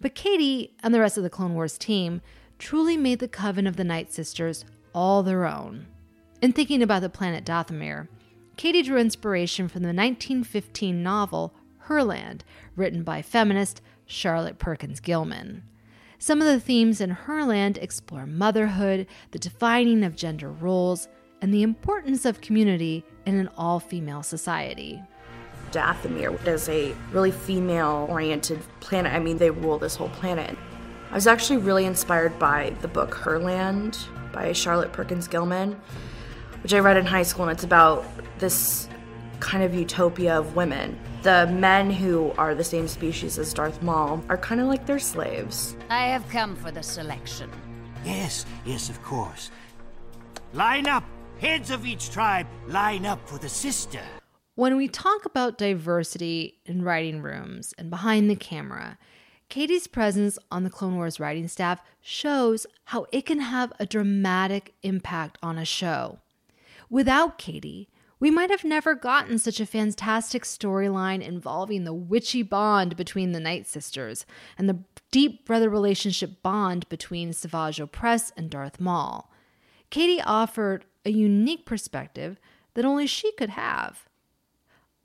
But 0.00 0.14
Katie 0.14 0.76
and 0.82 0.94
the 0.94 1.00
rest 1.00 1.16
of 1.16 1.22
the 1.22 1.30
Clone 1.30 1.54
Wars 1.54 1.78
team 1.78 2.20
truly 2.58 2.96
made 2.96 3.18
the 3.18 3.28
Coven 3.28 3.66
of 3.66 3.76
the 3.76 3.84
Night 3.84 4.12
Sisters 4.12 4.64
all 4.94 5.22
their 5.22 5.46
own. 5.46 5.86
In 6.40 6.52
thinking 6.52 6.82
about 6.82 7.02
the 7.02 7.08
planet 7.08 7.44
Dathomir, 7.44 8.08
Katie 8.56 8.82
drew 8.82 8.98
inspiration 8.98 9.68
from 9.68 9.82
the 9.82 9.88
1915 9.88 11.02
novel 11.02 11.54
Herland, 11.86 12.42
written 12.76 13.02
by 13.02 13.22
feminist 13.22 13.82
Charlotte 14.06 14.58
Perkins 14.58 15.00
Gilman. 15.00 15.62
Some 16.18 16.40
of 16.40 16.46
the 16.46 16.60
themes 16.60 17.00
in 17.00 17.10
Herland 17.10 17.76
explore 17.82 18.26
motherhood, 18.26 19.06
the 19.32 19.38
defining 19.38 20.04
of 20.04 20.16
gender 20.16 20.50
roles, 20.50 21.08
and 21.42 21.52
the 21.52 21.62
importance 21.62 22.24
of 22.24 22.40
community 22.40 23.04
in 23.26 23.36
an 23.36 23.50
all 23.58 23.80
female 23.80 24.22
society. 24.22 25.02
Dathomir 25.72 26.46
is 26.46 26.68
a 26.68 26.94
really 27.12 27.32
female 27.32 28.06
oriented 28.08 28.60
planet. 28.80 29.12
I 29.12 29.18
mean, 29.18 29.38
they 29.38 29.50
rule 29.50 29.78
this 29.78 29.96
whole 29.96 30.08
planet. 30.10 30.56
I 31.14 31.16
was 31.16 31.28
actually 31.28 31.58
really 31.58 31.84
inspired 31.84 32.36
by 32.40 32.74
the 32.80 32.88
book 32.88 33.14
Herland 33.14 33.96
by 34.32 34.50
Charlotte 34.50 34.92
Perkins 34.92 35.28
Gilman, 35.28 35.80
which 36.60 36.74
I 36.74 36.80
read 36.80 36.96
in 36.96 37.06
high 37.06 37.22
school, 37.22 37.44
and 37.44 37.52
it's 37.52 37.62
about 37.62 38.04
this 38.40 38.88
kind 39.38 39.62
of 39.62 39.72
utopia 39.72 40.36
of 40.36 40.56
women. 40.56 40.98
The 41.22 41.46
men 41.52 41.88
who 41.88 42.32
are 42.36 42.56
the 42.56 42.64
same 42.64 42.88
species 42.88 43.38
as 43.38 43.54
Darth 43.54 43.80
Maul 43.80 44.24
are 44.28 44.36
kind 44.36 44.60
of 44.60 44.66
like 44.66 44.86
their 44.86 44.98
slaves. 44.98 45.76
I 45.88 46.08
have 46.08 46.28
come 46.30 46.56
for 46.56 46.72
the 46.72 46.82
selection. 46.82 47.48
Yes, 48.04 48.44
yes, 48.66 48.90
of 48.90 49.00
course. 49.04 49.52
Line 50.52 50.88
up! 50.88 51.04
Heads 51.38 51.70
of 51.70 51.86
each 51.86 52.10
tribe, 52.10 52.48
line 52.66 53.06
up 53.06 53.28
for 53.28 53.38
the 53.38 53.48
sister. 53.48 54.02
When 54.56 54.76
we 54.76 54.88
talk 54.88 55.26
about 55.26 55.58
diversity 55.58 56.58
in 56.66 56.82
writing 56.82 57.22
rooms 57.22 57.72
and 57.78 57.88
behind 57.88 58.28
the 58.28 58.34
camera, 58.34 58.98
Katie's 59.54 59.86
presence 59.86 60.36
on 60.50 60.64
the 60.64 60.68
Clone 60.68 60.96
Wars 60.96 61.20
writing 61.20 61.46
staff 61.46 61.80
shows 62.00 62.66
how 62.86 63.06
it 63.12 63.24
can 63.24 63.38
have 63.38 63.72
a 63.78 63.86
dramatic 63.86 64.74
impact 64.82 65.38
on 65.44 65.58
a 65.58 65.64
show. 65.64 66.18
Without 66.90 67.38
Katie, 67.38 67.88
we 68.18 68.32
might 68.32 68.50
have 68.50 68.64
never 68.64 68.96
gotten 68.96 69.38
such 69.38 69.60
a 69.60 69.66
fantastic 69.66 70.42
storyline 70.42 71.22
involving 71.22 71.84
the 71.84 71.94
witchy 71.94 72.42
bond 72.42 72.96
between 72.96 73.30
the 73.30 73.38
Night 73.38 73.68
Sisters 73.68 74.26
and 74.58 74.68
the 74.68 74.80
deep 75.12 75.46
brother 75.46 75.70
relationship 75.70 76.42
bond 76.42 76.88
between 76.88 77.32
Savage 77.32 77.78
Opress 77.78 78.32
and 78.36 78.50
Darth 78.50 78.80
Maul. 78.80 79.30
Katie 79.88 80.20
offered 80.20 80.84
a 81.04 81.10
unique 81.10 81.64
perspective 81.64 82.40
that 82.74 82.84
only 82.84 83.06
she 83.06 83.30
could 83.30 83.50
have. 83.50 84.08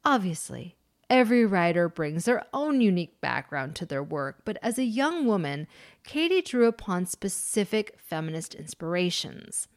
Obviously, 0.03 0.75
Every 1.09 1.43
writer 1.43 1.89
brings 1.89 2.25
their 2.25 2.45
own 2.53 2.81
unique 2.81 3.19
background 3.19 3.75
to 3.77 3.85
their 3.85 4.03
work, 4.03 4.41
but 4.45 4.57
as 4.61 4.77
a 4.77 4.83
young 4.83 5.25
woman, 5.25 5.67
Katie 6.03 6.41
drew 6.41 6.67
upon 6.67 7.07
specific 7.07 7.97
feminist 7.97 8.53
inspirations. 8.53 9.67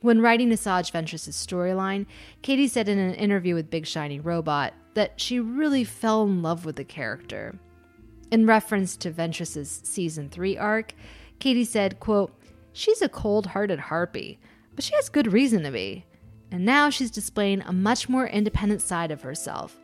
When 0.00 0.22
writing 0.22 0.48
Asajj 0.48 0.90
Ventress' 0.90 1.28
storyline, 1.28 2.06
Katie 2.40 2.68
said 2.68 2.88
in 2.88 2.98
an 2.98 3.14
interview 3.14 3.54
with 3.54 3.68
Big 3.68 3.86
Shiny 3.86 4.20
Robot 4.20 4.72
that 4.94 5.20
she 5.20 5.38
really 5.38 5.84
fell 5.84 6.22
in 6.22 6.40
love 6.40 6.64
with 6.64 6.76
the 6.76 6.84
character. 6.84 7.58
In 8.30 8.46
reference 8.46 8.96
to 8.98 9.10
Ventress' 9.10 9.84
season 9.84 10.30
3 10.30 10.56
arc, 10.56 10.94
Katie 11.40 11.64
said, 11.64 12.00
quote, 12.00 12.32
She's 12.72 13.02
a 13.02 13.08
cold-hearted 13.08 13.78
harpy, 13.78 14.38
but 14.74 14.84
she 14.84 14.94
has 14.94 15.08
good 15.08 15.32
reason 15.32 15.64
to 15.64 15.70
be. 15.70 16.06
And 16.50 16.64
now 16.64 16.88
she's 16.88 17.10
displaying 17.10 17.62
a 17.62 17.72
much 17.72 18.08
more 18.08 18.26
independent 18.26 18.80
side 18.82 19.10
of 19.10 19.22
herself, 19.22 19.79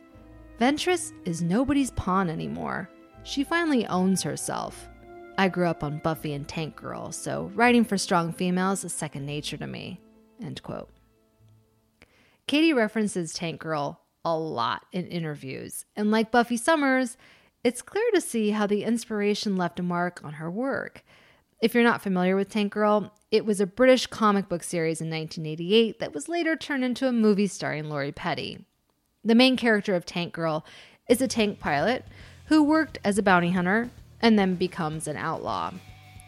Ventress 0.59 1.13
is 1.23 1.43
nobody's 1.43 1.91
pawn 1.91 2.29
anymore. 2.31 2.89
She 3.23 3.43
finally 3.43 3.85
owns 3.85 4.23
herself. 4.23 4.89
I 5.37 5.49
grew 5.49 5.67
up 5.67 5.83
on 5.83 5.99
Buffy 5.99 6.33
and 6.33 6.47
Tank 6.47 6.75
Girl, 6.75 7.11
so 7.11 7.51
writing 7.53 7.83
for 7.83 7.95
strong 7.97 8.33
females 8.33 8.83
is 8.83 8.91
second 8.91 9.27
nature 9.27 9.57
to 9.57 9.67
me. 9.67 10.01
End 10.41 10.63
quote. 10.63 10.89
Katie 12.47 12.73
references 12.73 13.33
Tank 13.33 13.61
Girl 13.61 14.01
a 14.25 14.35
lot 14.35 14.85
in 14.91 15.05
interviews, 15.07 15.85
and 15.95 16.09
like 16.09 16.31
Buffy 16.31 16.57
Summers, 16.57 17.17
it's 17.63 17.83
clear 17.83 18.09
to 18.15 18.21
see 18.21 18.49
how 18.49 18.65
the 18.65 18.83
inspiration 18.83 19.57
left 19.57 19.79
a 19.79 19.83
mark 19.83 20.21
on 20.23 20.33
her 20.33 20.49
work. 20.49 21.03
If 21.61 21.75
you're 21.75 21.83
not 21.83 22.01
familiar 22.01 22.35
with 22.35 22.49
Tank 22.49 22.73
Girl, 22.73 23.13
it 23.29 23.45
was 23.45 23.61
a 23.61 23.67
British 23.67 24.07
comic 24.07 24.49
book 24.49 24.63
series 24.63 25.01
in 25.01 25.09
1988 25.09 25.99
that 25.99 26.13
was 26.13 26.27
later 26.27 26.55
turned 26.55 26.83
into 26.83 27.07
a 27.07 27.11
movie 27.11 27.47
starring 27.47 27.89
Lori 27.89 28.11
Petty. 28.11 28.66
The 29.27 29.35
main 29.35 29.57
character 29.57 29.93
of 29.93 30.05
Tank 30.05 30.31
Girl 30.31 30.65
is 31.09 31.21
a 31.21 31.27
tank 31.27 31.59
pilot 31.59 32.05
who 32.45 32.63
worked 32.63 32.97
as 33.03 33.17
a 33.17 33.23
bounty 33.23 33.51
hunter 33.51 33.89
and 34.21 34.39
then 34.39 34.55
becomes 34.55 35.05
an 35.05 35.17
outlaw. 35.17 35.73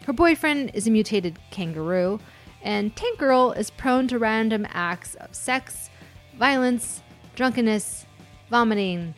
Her 0.05 0.11
boyfriend 0.11 0.71
is 0.73 0.85
a 0.85 0.91
mutated 0.91 1.39
kangaroo, 1.49 2.19
and 2.61 2.93
Tank 2.97 3.17
Girl 3.17 3.53
is 3.53 3.69
prone 3.69 4.09
to 4.09 4.19
random 4.19 4.67
acts 4.71 5.15
of 5.15 5.33
sex, 5.33 5.89
violence, 6.37 7.01
drunkenness, 7.37 8.05
vomiting, 8.49 9.15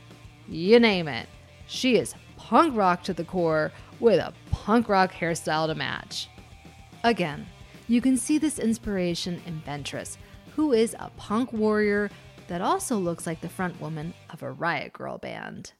you 0.47 0.79
name 0.79 1.07
it. 1.07 1.27
She 1.65 1.97
is 1.97 2.13
punk 2.37 2.77
rock 2.77 3.01
to 3.05 3.15
the 3.15 3.23
core 3.23 3.71
with 3.99 4.19
a 4.19 4.31
punk 4.51 4.89
rock 4.89 5.11
hairstyle 5.11 5.65
to 5.65 5.73
match. 5.73 6.29
Again, 7.03 7.47
you 7.87 7.99
can 7.99 8.15
see 8.15 8.37
this 8.37 8.59
inspiration 8.59 9.41
in 9.47 9.59
Ventress, 9.65 10.17
who 10.55 10.71
is 10.71 10.95
a 10.99 11.09
punk 11.17 11.51
warrior 11.51 12.11
that 12.51 12.59
also 12.59 12.97
looks 12.97 13.25
like 13.25 13.39
the 13.39 13.47
front 13.47 13.79
woman 13.79 14.13
of 14.29 14.43
a 14.43 14.51
Riot 14.51 14.91
Girl 14.91 15.17
band. 15.17 15.71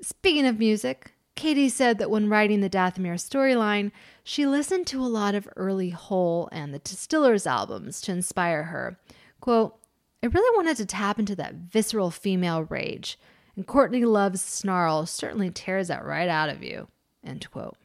Speaking 0.00 0.46
of 0.46 0.60
music, 0.60 1.12
Katie 1.34 1.68
said 1.68 1.98
that 1.98 2.08
when 2.08 2.28
writing 2.28 2.60
the 2.60 2.70
Dathomir 2.70 3.14
storyline, 3.14 3.90
she 4.22 4.46
listened 4.46 4.86
to 4.86 5.02
a 5.02 5.10
lot 5.10 5.34
of 5.34 5.48
early 5.56 5.90
Hole 5.90 6.48
and 6.52 6.72
the 6.72 6.78
Distillers 6.78 7.48
albums 7.48 8.00
to 8.02 8.12
inspire 8.12 8.62
her. 8.62 8.96
Quote, 9.40 9.76
I 10.22 10.26
really 10.26 10.56
wanted 10.56 10.76
to 10.76 10.86
tap 10.86 11.18
into 11.18 11.34
that 11.34 11.54
visceral 11.54 12.12
female 12.12 12.62
rage, 12.62 13.18
and 13.56 13.66
Courtney 13.66 14.04
Love's 14.04 14.40
snarl 14.40 15.06
certainly 15.06 15.50
tears 15.50 15.88
that 15.88 16.04
right 16.04 16.28
out 16.28 16.48
of 16.48 16.62
you. 16.62 16.86
End 17.24 17.50
quote. 17.50 17.76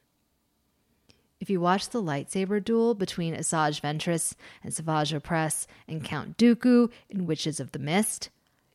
If 1.39 1.49
you 1.49 1.61
watch 1.61 1.89
the 1.89 2.03
lightsaber 2.03 2.61
duel 2.61 2.93
between 2.95 3.33
Asajj 3.33 3.79
Ventress 3.79 4.33
and 4.61 4.73
Savage 4.73 5.13
Opress 5.13 5.67
and 5.87 6.03
Count 6.03 6.37
Dooku 6.37 6.89
in 7.09 7.25
Witches 7.25 7.61
of 7.61 7.71
the 7.71 7.79
Mist, 7.79 8.29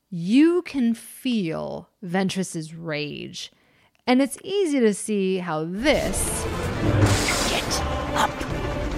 you 0.09 0.62
can 0.62 0.94
feel 0.94 1.90
Ventress's 2.03 2.74
rage. 2.74 3.53
And 4.07 4.22
it's 4.22 4.38
easy 4.42 4.81
to 4.81 4.94
see 4.94 5.38
how 5.38 5.64
this 5.64 6.44
Get 7.50 7.83
up! 8.14 8.31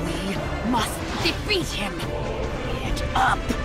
We 0.05 0.71
must 0.71 1.01
defeat 1.25 1.67
him! 1.67 1.99
Get 2.81 3.03
up! 3.17 3.56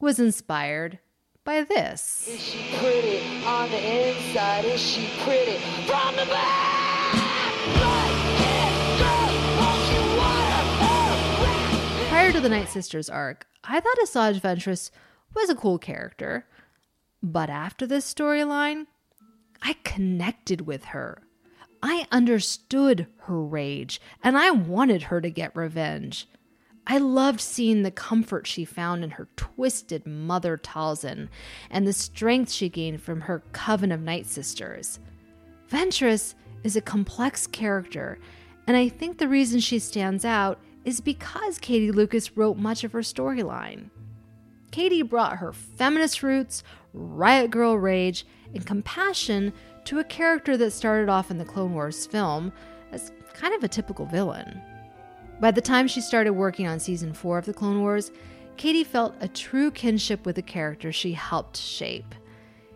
Was 0.00 0.18
inspired 0.18 0.98
by 1.44 1.62
this. 1.62 2.28
Is 2.28 2.40
she 2.40 2.76
pretty 2.76 3.18
on 3.44 3.70
the 3.70 4.08
inside? 4.08 4.64
Is 4.64 4.80
she 4.80 5.08
pretty 5.24 5.58
from 5.86 6.14
the 6.16 6.26
Prior 12.08 12.32
to 12.32 12.40
the 12.40 12.48
Night 12.48 12.68
Sisters 12.68 13.08
arc, 13.08 13.46
I 13.64 13.80
thought 13.80 13.96
Asajj 14.02 14.40
Ventress 14.40 14.90
was 15.34 15.50
a 15.50 15.54
cool 15.54 15.78
character. 15.78 16.46
But 17.22 17.50
after 17.50 17.86
this 17.86 18.12
storyline, 18.12 18.86
I 19.62 19.74
connected 19.84 20.62
with 20.62 20.84
her. 20.86 21.22
I 21.82 22.06
understood 22.10 23.06
her 23.22 23.40
rage, 23.42 24.00
and 24.22 24.36
I 24.36 24.50
wanted 24.50 25.04
her 25.04 25.20
to 25.20 25.30
get 25.30 25.54
revenge. 25.56 26.28
I 26.90 26.96
loved 26.96 27.42
seeing 27.42 27.82
the 27.82 27.90
comfort 27.90 28.46
she 28.46 28.64
found 28.64 29.04
in 29.04 29.10
her 29.10 29.28
twisted 29.36 30.06
mother 30.06 30.56
Talzin 30.56 31.28
and 31.70 31.86
the 31.86 31.92
strength 31.92 32.50
she 32.50 32.70
gained 32.70 33.02
from 33.02 33.20
her 33.20 33.42
coven 33.52 33.92
of 33.92 34.00
Night 34.00 34.24
Sisters. 34.24 34.98
Ventress 35.70 36.34
is 36.64 36.76
a 36.76 36.80
complex 36.80 37.46
character, 37.46 38.18
and 38.66 38.74
I 38.74 38.88
think 38.88 39.18
the 39.18 39.28
reason 39.28 39.60
she 39.60 39.78
stands 39.78 40.24
out 40.24 40.58
is 40.86 41.02
because 41.02 41.58
Katie 41.58 41.92
Lucas 41.92 42.38
wrote 42.38 42.56
much 42.56 42.84
of 42.84 42.92
her 42.92 43.00
storyline. 43.00 43.90
Katie 44.70 45.02
brought 45.02 45.36
her 45.36 45.52
feminist 45.52 46.22
roots, 46.22 46.62
riot 46.94 47.50
girl 47.50 47.76
rage, 47.76 48.26
and 48.54 48.64
compassion 48.64 49.52
to 49.84 49.98
a 49.98 50.04
character 50.04 50.56
that 50.56 50.70
started 50.70 51.10
off 51.10 51.30
in 51.30 51.36
the 51.36 51.44
Clone 51.44 51.74
Wars 51.74 52.06
film 52.06 52.50
as 52.92 53.12
kind 53.34 53.54
of 53.54 53.62
a 53.62 53.68
typical 53.68 54.06
villain. 54.06 54.62
By 55.40 55.52
the 55.52 55.60
time 55.60 55.86
she 55.86 56.00
started 56.00 56.32
working 56.32 56.66
on 56.66 56.80
season 56.80 57.12
4 57.12 57.38
of 57.38 57.46
The 57.46 57.54
Clone 57.54 57.80
Wars, 57.80 58.10
Katie 58.56 58.82
felt 58.82 59.14
a 59.20 59.28
true 59.28 59.70
kinship 59.70 60.26
with 60.26 60.34
the 60.34 60.42
character 60.42 60.90
she 60.90 61.12
helped 61.12 61.56
shape. 61.56 62.12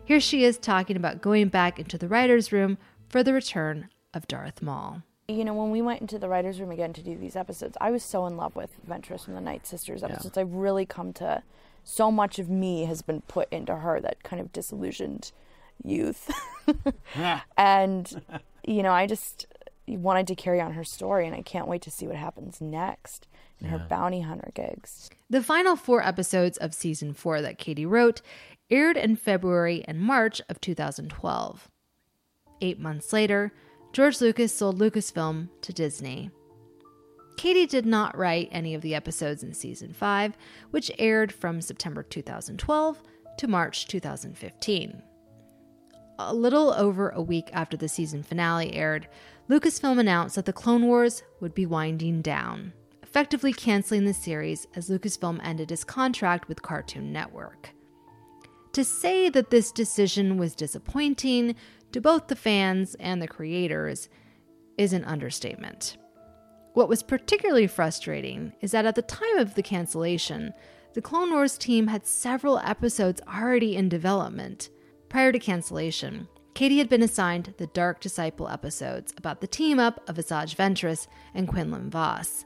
Here 0.05 0.21
she 0.21 0.45
is 0.45 0.57
talking 0.57 0.95
about 0.95 1.21
going 1.21 1.49
back 1.49 1.77
into 1.77 1.97
the 1.97 2.07
writer's 2.07 2.53
room 2.53 2.77
for 3.09 3.21
the 3.21 3.33
return 3.33 3.89
of 4.13 4.27
Darth 4.29 4.61
Maul. 4.61 5.03
You 5.27 5.43
know, 5.43 5.53
when 5.53 5.71
we 5.71 5.81
went 5.81 5.99
into 5.99 6.17
the 6.17 6.29
writer's 6.29 6.61
room 6.61 6.71
again 6.71 6.93
to 6.93 7.03
do 7.03 7.17
these 7.17 7.35
episodes, 7.35 7.75
I 7.81 7.91
was 7.91 8.01
so 8.01 8.25
in 8.27 8.37
love 8.37 8.55
with 8.55 8.71
Ventress 8.87 9.25
from 9.25 9.35
the 9.35 9.41
Night 9.41 9.67
Sisters 9.67 10.01
episodes. 10.01 10.37
I've 10.37 10.53
really 10.53 10.85
come 10.85 11.11
to, 11.13 11.43
so 11.83 12.11
much 12.11 12.39
of 12.39 12.49
me 12.49 12.85
has 12.85 13.01
been 13.01 13.21
put 13.21 13.51
into 13.51 13.75
her, 13.75 13.99
that 13.99 14.23
kind 14.23 14.41
of 14.41 14.53
disillusioned 14.53 15.33
youth. 15.83 16.31
and, 17.57 18.21
you 18.65 18.83
know, 18.83 18.91
I 18.91 19.05
just 19.05 19.47
wanted 19.87 20.27
to 20.27 20.35
carry 20.35 20.61
on 20.61 20.73
her 20.73 20.83
story, 20.83 21.25
and 21.27 21.35
I 21.35 21.41
can't 21.41 21.67
wait 21.67 21.81
to 21.83 21.91
see 21.91 22.07
what 22.07 22.15
happens 22.15 22.61
next 22.61 23.27
in 23.59 23.67
her 23.67 23.79
bounty 23.89 24.21
hunter 24.21 24.51
gigs. 24.53 25.09
The 25.29 25.43
final 25.43 25.75
four 25.75 26.05
episodes 26.05 26.57
of 26.57 26.73
season 26.73 27.13
four 27.13 27.41
that 27.41 27.57
Katie 27.57 27.85
wrote 27.85 28.21
aired 28.69 28.97
in 28.97 29.15
February 29.15 29.83
and 29.87 29.99
March 29.99 30.41
of 30.49 30.59
2012. 30.61 31.69
Eight 32.61 32.79
months 32.79 33.13
later, 33.13 33.53
George 33.91 34.21
Lucas 34.21 34.53
sold 34.53 34.79
Lucasfilm 34.79 35.49
to 35.61 35.73
Disney. 35.73 36.31
Katie 37.37 37.65
did 37.65 37.85
not 37.85 38.17
write 38.17 38.49
any 38.51 38.73
of 38.73 38.81
the 38.81 38.95
episodes 38.95 39.43
in 39.43 39.53
season 39.53 39.93
5, 39.93 40.37
which 40.71 40.91
aired 40.97 41.31
from 41.31 41.61
September 41.61 42.03
2012 42.03 43.01
to 43.37 43.47
March 43.47 43.87
2015. 43.87 45.01
A 46.19 46.33
little 46.33 46.71
over 46.73 47.09
a 47.09 47.21
week 47.21 47.49
after 47.53 47.75
the 47.75 47.89
season 47.89 48.21
finale 48.21 48.73
aired, 48.73 49.07
Lucasfilm 49.49 49.99
announced 49.99 50.35
that 50.35 50.45
the 50.45 50.53
Clone 50.53 50.85
Wars 50.85 51.23
would 51.39 51.55
be 51.55 51.65
winding 51.65 52.21
down, 52.21 52.71
effectively 53.01 53.51
canceling 53.51 54.05
the 54.05 54.13
series 54.13 54.67
as 54.75 54.89
Lucasfilm 54.89 55.39
ended 55.43 55.71
its 55.71 55.83
contract 55.83 56.47
with 56.47 56.61
Cartoon 56.61 57.11
Network. 57.11 57.71
To 58.73 58.83
say 58.83 59.29
that 59.29 59.49
this 59.49 59.71
decision 59.71 60.37
was 60.37 60.55
disappointing 60.55 61.55
to 61.91 62.01
both 62.01 62.27
the 62.27 62.35
fans 62.35 62.95
and 62.95 63.21
the 63.21 63.27
creators 63.27 64.09
is 64.77 64.93
an 64.93 65.05
understatement. 65.05 65.97
What 66.73 66.89
was 66.89 67.03
particularly 67.03 67.67
frustrating 67.67 68.53
is 68.61 68.71
that 68.71 68.85
at 68.85 68.95
the 68.95 69.03
time 69.03 69.37
of 69.37 69.55
the 69.55 69.61
cancellation, 69.61 70.53
the 70.93 71.01
Clone 71.01 71.31
Wars 71.31 71.57
team 71.57 71.87
had 71.87 72.05
several 72.05 72.59
episodes 72.59 73.21
already 73.27 73.75
in 73.75 73.89
development. 73.89 74.69
Prior 75.13 75.31
to 75.31 75.37
cancellation, 75.37 76.27
Katie 76.55 76.79
had 76.79 76.89
been 76.89 77.03
assigned 77.03 77.53
the 77.57 77.67
Dark 77.67 77.99
Disciple 77.99 78.49
episodes 78.49 79.13
about 79.15 79.41
the 79.41 79.47
team 79.47 79.77
up 79.77 80.01
of 80.09 80.15
Asajj 80.15 80.55
Ventress 80.55 81.05
and 81.35 81.47
Quinlan 81.47 81.91
Vos. 81.91 82.45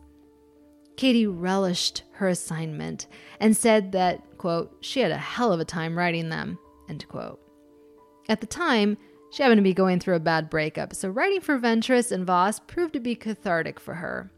Katie 0.98 1.28
relished 1.28 2.04
her 2.16 2.28
assignment 2.28 3.08
and 3.40 3.56
said 3.56 3.94
that, 3.94 4.38
quote, 4.38 4.76
she 4.82 5.00
had 5.00 5.12
a 5.12 5.18
hell 5.18 5.54
of 5.54 5.62
a 5.62 5.66
time 5.66 5.98
writing 5.98 6.28
them, 6.28 6.60
end 6.90 7.08
quote. 7.08 7.40
At 8.28 8.42
the 8.42 8.48
time, 8.48 8.98
she 9.32 9.44
happened 9.44 9.60
to 9.60 9.64
be 9.64 9.74
going 9.74 10.02
through 10.02 10.16
a 10.16 10.20
bad 10.20 10.50
breakup, 10.50 10.94
so 10.94 11.08
writing 11.08 11.40
for 11.40 11.58
Ventress 11.58 12.12
and 12.12 12.28
Vos 12.28 12.60
proved 12.60 12.92
to 12.96 13.00
be 13.00 13.16
cathartic 13.16 13.80
for 13.80 13.94
her. 13.94 14.30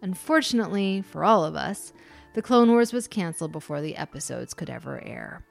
Unfortunately, 0.00 1.02
for 1.02 1.22
all 1.22 1.44
of 1.44 1.54
us, 1.54 1.92
The 2.32 2.40
Clone 2.40 2.70
Wars 2.70 2.94
was 2.94 3.06
canceled 3.06 3.52
before 3.52 3.82
the 3.82 3.96
episodes 3.96 4.54
could 4.54 4.70
ever 4.70 5.04
air. 5.04 5.44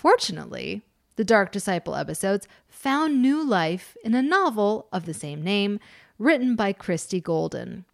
Fortunately, 0.00 0.80
the 1.16 1.26
Dark 1.26 1.52
Disciple 1.52 1.94
episodes 1.94 2.48
found 2.66 3.20
new 3.20 3.46
life 3.46 3.98
in 4.02 4.14
a 4.14 4.22
novel 4.22 4.88
of 4.90 5.04
the 5.04 5.12
same 5.12 5.42
name 5.42 5.78
written 6.18 6.56
by 6.56 6.72
Christie 6.72 7.20
Golden. 7.20 7.84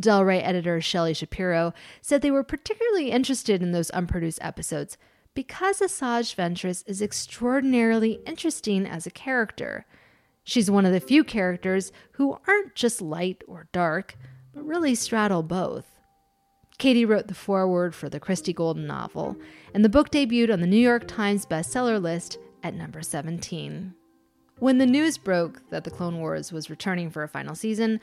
Del 0.00 0.24
Rey 0.24 0.40
editor 0.40 0.80
Shelley 0.80 1.14
Shapiro 1.14 1.74
said 2.00 2.22
they 2.22 2.30
were 2.30 2.44
particularly 2.44 3.10
interested 3.10 3.60
in 3.60 3.72
those 3.72 3.90
unproduced 3.90 4.38
episodes 4.40 4.96
because 5.34 5.80
Asajj 5.80 6.32
Ventress 6.36 6.84
is 6.86 7.02
extraordinarily 7.02 8.20
interesting 8.24 8.86
as 8.86 9.04
a 9.04 9.10
character. 9.10 9.84
She's 10.44 10.70
one 10.70 10.86
of 10.86 10.92
the 10.92 11.00
few 11.00 11.24
characters 11.24 11.90
who 12.12 12.38
aren't 12.46 12.76
just 12.76 13.02
light 13.02 13.42
or 13.48 13.66
dark, 13.72 14.16
but 14.54 14.64
really 14.64 14.94
straddle 14.94 15.42
both. 15.42 15.97
Katie 16.78 17.04
wrote 17.04 17.26
the 17.26 17.34
foreword 17.34 17.92
for 17.92 18.08
the 18.08 18.20
Christie 18.20 18.52
Golden 18.52 18.86
novel, 18.86 19.36
and 19.74 19.84
the 19.84 19.88
book 19.88 20.10
debuted 20.10 20.52
on 20.52 20.60
the 20.60 20.66
New 20.66 20.76
York 20.76 21.08
Times 21.08 21.44
bestseller 21.44 22.00
list 22.00 22.38
at 22.62 22.74
number 22.74 23.02
17. 23.02 23.94
When 24.60 24.78
the 24.78 24.86
news 24.86 25.18
broke 25.18 25.68
that 25.70 25.84
The 25.84 25.90
Clone 25.90 26.18
Wars 26.18 26.52
was 26.52 26.70
returning 26.70 27.10
for 27.10 27.22
a 27.24 27.28
final 27.28 27.54
season, 27.54 28.00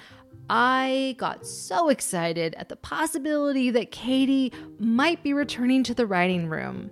I 0.50 1.16
got 1.18 1.46
so 1.46 1.90
excited 1.90 2.54
at 2.56 2.70
the 2.70 2.76
possibility 2.76 3.72
that 3.72 3.92
Katie 3.92 4.52
might 4.78 5.24
be 5.24 5.34
returning 5.34 5.84
to 5.84 5.94
the 5.94 6.06
writing 6.06 6.48
room. 6.48 6.92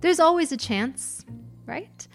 There's 0.00 0.20
always 0.20 0.52
a 0.52 0.56
chance, 0.56 1.24
right? 1.66 2.06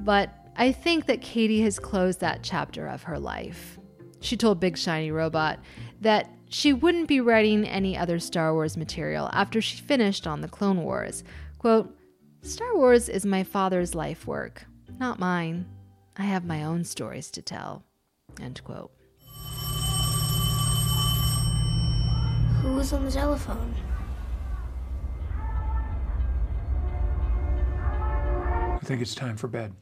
But 0.00 0.34
I 0.56 0.72
think 0.72 1.06
that 1.06 1.20
Katie 1.20 1.62
has 1.62 1.78
closed 1.78 2.20
that 2.20 2.42
chapter 2.42 2.86
of 2.86 3.02
her 3.04 3.18
life. 3.18 3.78
She 4.20 4.36
told 4.36 4.60
Big 4.60 4.78
Shiny 4.78 5.10
Robot 5.10 5.60
that 6.00 6.30
she 6.48 6.72
wouldn't 6.72 7.08
be 7.08 7.20
writing 7.20 7.66
any 7.66 7.96
other 7.96 8.18
Star 8.18 8.52
Wars 8.52 8.76
material 8.76 9.28
after 9.32 9.60
she 9.60 9.78
finished 9.78 10.26
on 10.26 10.40
the 10.40 10.48
Clone 10.48 10.82
Wars. 10.82 11.24
Quote, 11.58 11.96
Star 12.42 12.76
Wars 12.76 13.08
is 13.08 13.24
my 13.24 13.42
father's 13.42 13.94
life 13.94 14.26
work, 14.26 14.66
not 14.98 15.18
mine. 15.18 15.66
I 16.16 16.22
have 16.22 16.44
my 16.44 16.62
own 16.62 16.84
stories 16.84 17.30
to 17.32 17.42
tell. 17.42 17.84
End 18.40 18.62
quote. 18.64 18.92
Who 22.62 22.74
was 22.74 22.92
on 22.92 23.04
the 23.04 23.10
telephone? 23.10 23.74
I 28.74 28.78
think 28.84 29.00
it's 29.00 29.14
time 29.14 29.36
for 29.36 29.48
bed. 29.48 29.72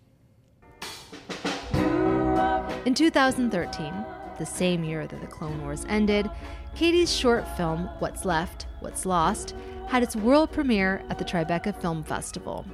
In 2.85 2.95
2013, 2.95 3.93
the 4.43 4.47
same 4.47 4.83
year 4.83 5.07
that 5.07 5.21
the 5.21 5.27
Clone 5.29 5.63
Wars 5.63 5.87
ended, 5.89 6.29
Katie's 6.75 7.15
short 7.15 7.47
film, 7.57 7.89
What's 8.01 8.25
Left, 8.25 8.67
What's 8.81 9.07
Lost, 9.07 9.55
had 9.87 10.03
its 10.03 10.17
world 10.17 10.51
premiere 10.51 11.05
at 11.09 11.17
the 11.17 11.25
Tribeca 11.25 11.81
Film 11.81 12.03
Festival. 12.03 12.67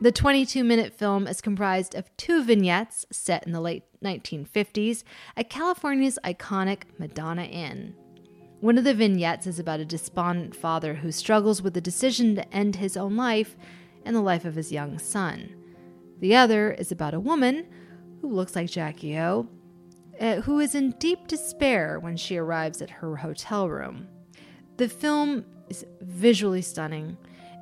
The 0.00 0.12
22 0.12 0.62
minute 0.62 0.92
film 0.92 1.26
is 1.26 1.40
comprised 1.40 1.96
of 1.96 2.16
two 2.16 2.44
vignettes 2.44 3.04
set 3.10 3.44
in 3.44 3.52
the 3.52 3.60
late 3.60 3.82
1950s 4.00 5.02
at 5.36 5.50
California's 5.50 6.20
iconic 6.22 6.82
Madonna 6.98 7.44
Inn. 7.44 7.96
One 8.60 8.78
of 8.78 8.84
the 8.84 8.94
vignettes 8.94 9.48
is 9.48 9.58
about 9.58 9.80
a 9.80 9.84
despondent 9.84 10.54
father 10.54 10.94
who 10.94 11.10
struggles 11.10 11.62
with 11.62 11.74
the 11.74 11.80
decision 11.80 12.36
to 12.36 12.54
end 12.54 12.76
his 12.76 12.96
own 12.96 13.16
life 13.16 13.56
and 14.04 14.14
the 14.14 14.20
life 14.20 14.44
of 14.44 14.54
his 14.54 14.70
young 14.70 15.00
son. 15.00 15.52
The 16.20 16.36
other 16.36 16.70
is 16.70 16.92
about 16.92 17.12
a 17.12 17.18
woman 17.18 17.66
who 18.20 18.28
looks 18.28 18.54
like 18.54 18.70
Jackie 18.70 19.18
O, 19.18 19.48
uh, 20.20 20.36
who 20.42 20.60
is 20.60 20.74
in 20.74 20.90
deep 20.98 21.26
despair 21.26 21.98
when 22.00 22.16
she 22.16 22.36
arrives 22.36 22.82
at 22.82 22.90
her 22.90 23.16
hotel 23.16 23.68
room. 23.68 24.08
The 24.76 24.88
film 24.88 25.44
is 25.68 25.84
visually 26.00 26.62
stunning 26.62 27.16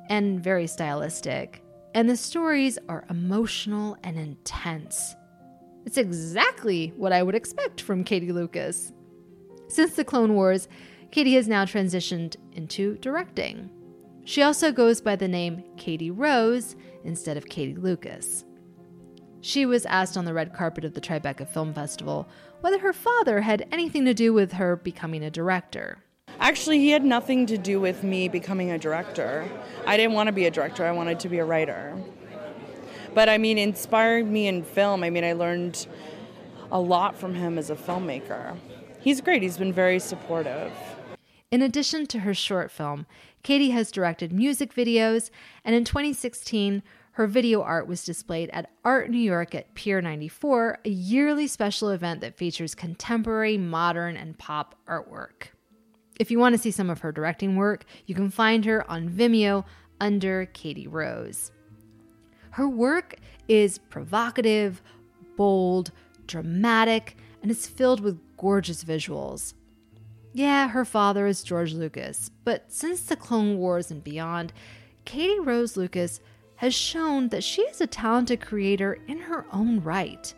and 0.09 0.43
very 0.43 0.67
stylistic 0.67 1.63
and 1.93 2.09
the 2.09 2.17
stories 2.17 2.77
are 2.87 3.05
emotional 3.09 3.97
and 4.03 4.17
intense. 4.17 5.15
It's 5.85 5.97
exactly 5.97 6.93
what 6.95 7.11
I 7.11 7.23
would 7.23 7.35
expect 7.35 7.81
from 7.81 8.03
Katie 8.03 8.31
Lucas. 8.31 8.93
Since 9.67 9.95
the 9.95 10.05
Clone 10.05 10.35
Wars, 10.35 10.67
Katie 11.11 11.35
has 11.35 11.47
now 11.47 11.65
transitioned 11.65 12.35
into 12.53 12.97
directing. 12.97 13.69
She 14.23 14.43
also 14.43 14.71
goes 14.71 15.01
by 15.01 15.15
the 15.15 15.27
name 15.27 15.63
Katie 15.77 16.11
Rose 16.11 16.75
instead 17.03 17.35
of 17.35 17.49
Katie 17.49 17.75
Lucas. 17.75 18.45
She 19.41 19.65
was 19.65 19.87
asked 19.87 20.17
on 20.17 20.25
the 20.25 20.33
red 20.33 20.53
carpet 20.53 20.85
of 20.85 20.93
the 20.93 21.01
Tribeca 21.01 21.47
Film 21.47 21.73
Festival 21.73 22.27
whether 22.61 22.79
her 22.79 22.93
father 22.93 23.41
had 23.41 23.67
anything 23.71 24.05
to 24.05 24.13
do 24.13 24.33
with 24.33 24.53
her 24.53 24.75
becoming 24.75 25.23
a 25.23 25.31
director. 25.31 25.97
Actually, 26.39 26.77
he 26.77 26.91
had 26.91 27.03
nothing 27.03 27.47
to 27.47 27.57
do 27.57 27.79
with 27.79 28.03
me 28.03 28.27
becoming 28.27 28.71
a 28.71 28.77
director. 28.77 29.49
I 29.85 29.97
didn't 29.97 30.13
want 30.13 30.27
to 30.27 30.33
be 30.33 30.45
a 30.45 30.51
director, 30.51 30.85
I 30.85 30.91
wanted 30.91 31.19
to 31.21 31.29
be 31.29 31.39
a 31.39 31.45
writer. 31.45 31.95
But 33.13 33.29
I 33.29 33.37
mean, 33.37 33.57
inspired 33.57 34.27
me 34.27 34.47
in 34.47 34.63
film. 34.63 35.03
I 35.03 35.09
mean, 35.09 35.23
I 35.23 35.33
learned 35.33 35.87
a 36.71 36.79
lot 36.79 37.17
from 37.17 37.33
him 37.33 37.57
as 37.57 37.69
a 37.69 37.75
filmmaker. 37.75 38.55
He's 38.99 39.21
great, 39.21 39.41
he's 39.41 39.57
been 39.57 39.73
very 39.73 39.99
supportive. 39.99 40.71
In 41.49 41.61
addition 41.61 42.05
to 42.07 42.19
her 42.19 42.33
short 42.33 42.71
film, 42.71 43.05
Katie 43.43 43.71
has 43.71 43.91
directed 43.91 44.31
music 44.31 44.73
videos, 44.73 45.31
and 45.65 45.75
in 45.75 45.83
2016, 45.83 46.83
her 47.13 47.27
video 47.27 47.61
art 47.61 47.87
was 47.87 48.05
displayed 48.05 48.49
at 48.51 48.69
Art 48.85 49.09
New 49.09 49.17
York 49.17 49.53
at 49.53 49.73
Pier 49.75 50.01
94, 50.01 50.79
a 50.85 50.89
yearly 50.89 51.47
special 51.47 51.89
event 51.89 52.21
that 52.21 52.37
features 52.37 52.73
contemporary, 52.73 53.57
modern, 53.57 54.15
and 54.15 54.37
pop 54.37 54.75
artwork. 54.87 55.47
If 56.19 56.31
you 56.31 56.39
want 56.39 56.53
to 56.53 56.61
see 56.61 56.71
some 56.71 56.89
of 56.89 56.99
her 56.99 57.11
directing 57.11 57.55
work, 57.55 57.83
you 58.05 58.15
can 58.15 58.29
find 58.29 58.63
her 58.65 58.89
on 58.89 59.09
Vimeo 59.09 59.65
under 59.99 60.45
Katie 60.47 60.87
Rose. 60.87 61.51
Her 62.51 62.69
work 62.69 63.17
is 63.47 63.77
provocative, 63.77 64.81
bold, 65.35 65.91
dramatic, 66.27 67.17
and 67.41 67.51
is 67.51 67.67
filled 67.67 67.99
with 67.99 68.19
gorgeous 68.37 68.83
visuals. 68.83 69.53
Yeah, 70.33 70.69
her 70.69 70.85
father 70.85 71.27
is 71.27 71.43
George 71.43 71.73
Lucas, 71.73 72.29
but 72.45 72.71
since 72.71 73.01
the 73.01 73.17
Clone 73.17 73.57
Wars 73.57 73.91
and 73.91 74.01
beyond, 74.01 74.53
Katie 75.03 75.39
Rose 75.39 75.75
Lucas 75.75 76.21
has 76.61 76.75
shown 76.75 77.27
that 77.29 77.43
she 77.43 77.63
is 77.63 77.81
a 77.81 77.87
talented 77.87 78.39
creator 78.39 78.99
in 79.07 79.17
her 79.17 79.47
own 79.51 79.79
right. 79.79 80.31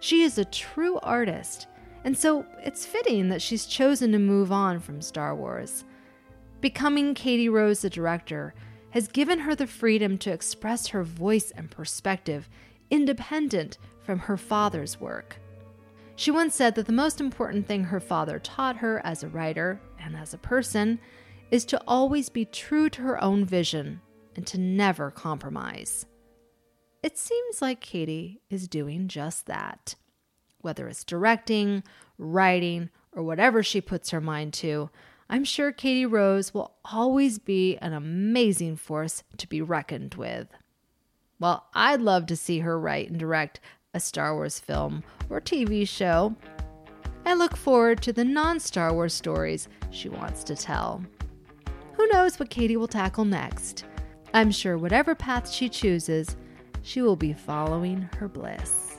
She 0.00 0.20
is 0.20 0.36
a 0.36 0.44
true 0.44 0.98
artist 0.98 1.66
and 2.04 2.14
so 2.14 2.44
it's 2.62 2.84
fitting 2.84 3.30
that 3.30 3.40
she's 3.40 3.64
chosen 3.64 4.12
to 4.12 4.18
move 4.18 4.52
on 4.52 4.80
from 4.80 5.00
Star 5.00 5.34
Wars. 5.34 5.86
Becoming 6.60 7.14
Katie 7.14 7.48
Rose 7.48 7.80
the 7.80 7.88
director 7.88 8.52
has 8.90 9.08
given 9.08 9.38
her 9.38 9.54
the 9.54 9.66
freedom 9.66 10.18
to 10.18 10.30
express 10.30 10.88
her 10.88 11.02
voice 11.02 11.50
and 11.52 11.70
perspective 11.70 12.50
independent 12.90 13.78
from 14.02 14.18
her 14.18 14.36
father's 14.36 15.00
work. 15.00 15.38
She 16.16 16.30
once 16.30 16.54
said 16.54 16.74
that 16.74 16.84
the 16.84 16.92
most 16.92 17.18
important 17.18 17.66
thing 17.66 17.84
her 17.84 18.00
father 18.00 18.38
taught 18.38 18.76
her 18.76 19.00
as 19.06 19.22
a 19.22 19.28
writer 19.28 19.80
and 19.98 20.18
as 20.18 20.34
a 20.34 20.38
person 20.38 20.98
is 21.50 21.64
to 21.64 21.82
always 21.86 22.28
be 22.28 22.44
true 22.44 22.90
to 22.90 23.00
her 23.00 23.24
own 23.24 23.46
vision 23.46 24.02
and 24.36 24.46
to 24.46 24.58
never 24.58 25.10
compromise. 25.10 26.06
It 27.02 27.18
seems 27.18 27.60
like 27.60 27.80
Katie 27.80 28.40
is 28.48 28.68
doing 28.68 29.08
just 29.08 29.46
that 29.46 29.96
whether 30.62 30.88
it's 30.88 31.04
directing, 31.04 31.82
writing, 32.16 32.88
or 33.14 33.22
whatever 33.22 33.62
she 33.62 33.80
puts 33.80 34.10
her 34.10 34.20
mind 34.20 34.54
to, 34.54 34.88
I'm 35.28 35.44
sure 35.44 35.72
Katie 35.72 36.06
Rose 36.06 36.54
will 36.54 36.74
always 36.84 37.38
be 37.38 37.76
an 37.78 37.92
amazing 37.92 38.76
force 38.76 39.22
to 39.38 39.48
be 39.48 39.60
reckoned 39.60 40.14
with. 40.14 40.48
Well, 41.38 41.66
I'd 41.74 42.00
love 42.00 42.26
to 42.26 42.36
see 42.36 42.60
her 42.60 42.78
write 42.78 43.10
and 43.10 43.18
direct 43.18 43.60
a 43.94 44.00
Star 44.00 44.34
Wars 44.34 44.58
film 44.58 45.02
or 45.28 45.40
TV 45.40 45.86
show. 45.86 46.34
I 47.24 47.34
look 47.34 47.56
forward 47.56 48.02
to 48.02 48.12
the 48.12 48.24
non 48.24 48.60
Star 48.60 48.92
Wars 48.92 49.14
stories 49.14 49.68
she 49.90 50.08
wants 50.08 50.44
to 50.44 50.56
tell. 50.56 51.04
Who 51.94 52.06
knows 52.08 52.38
what 52.38 52.50
Katie 52.50 52.76
will 52.76 52.88
tackle 52.88 53.24
next? 53.24 53.84
I'm 54.34 54.50
sure 54.50 54.78
whatever 54.78 55.14
path 55.14 55.50
she 55.50 55.68
chooses, 55.68 56.36
she 56.82 57.02
will 57.02 57.16
be 57.16 57.34
following 57.34 58.08
her 58.16 58.28
bliss. 58.28 58.96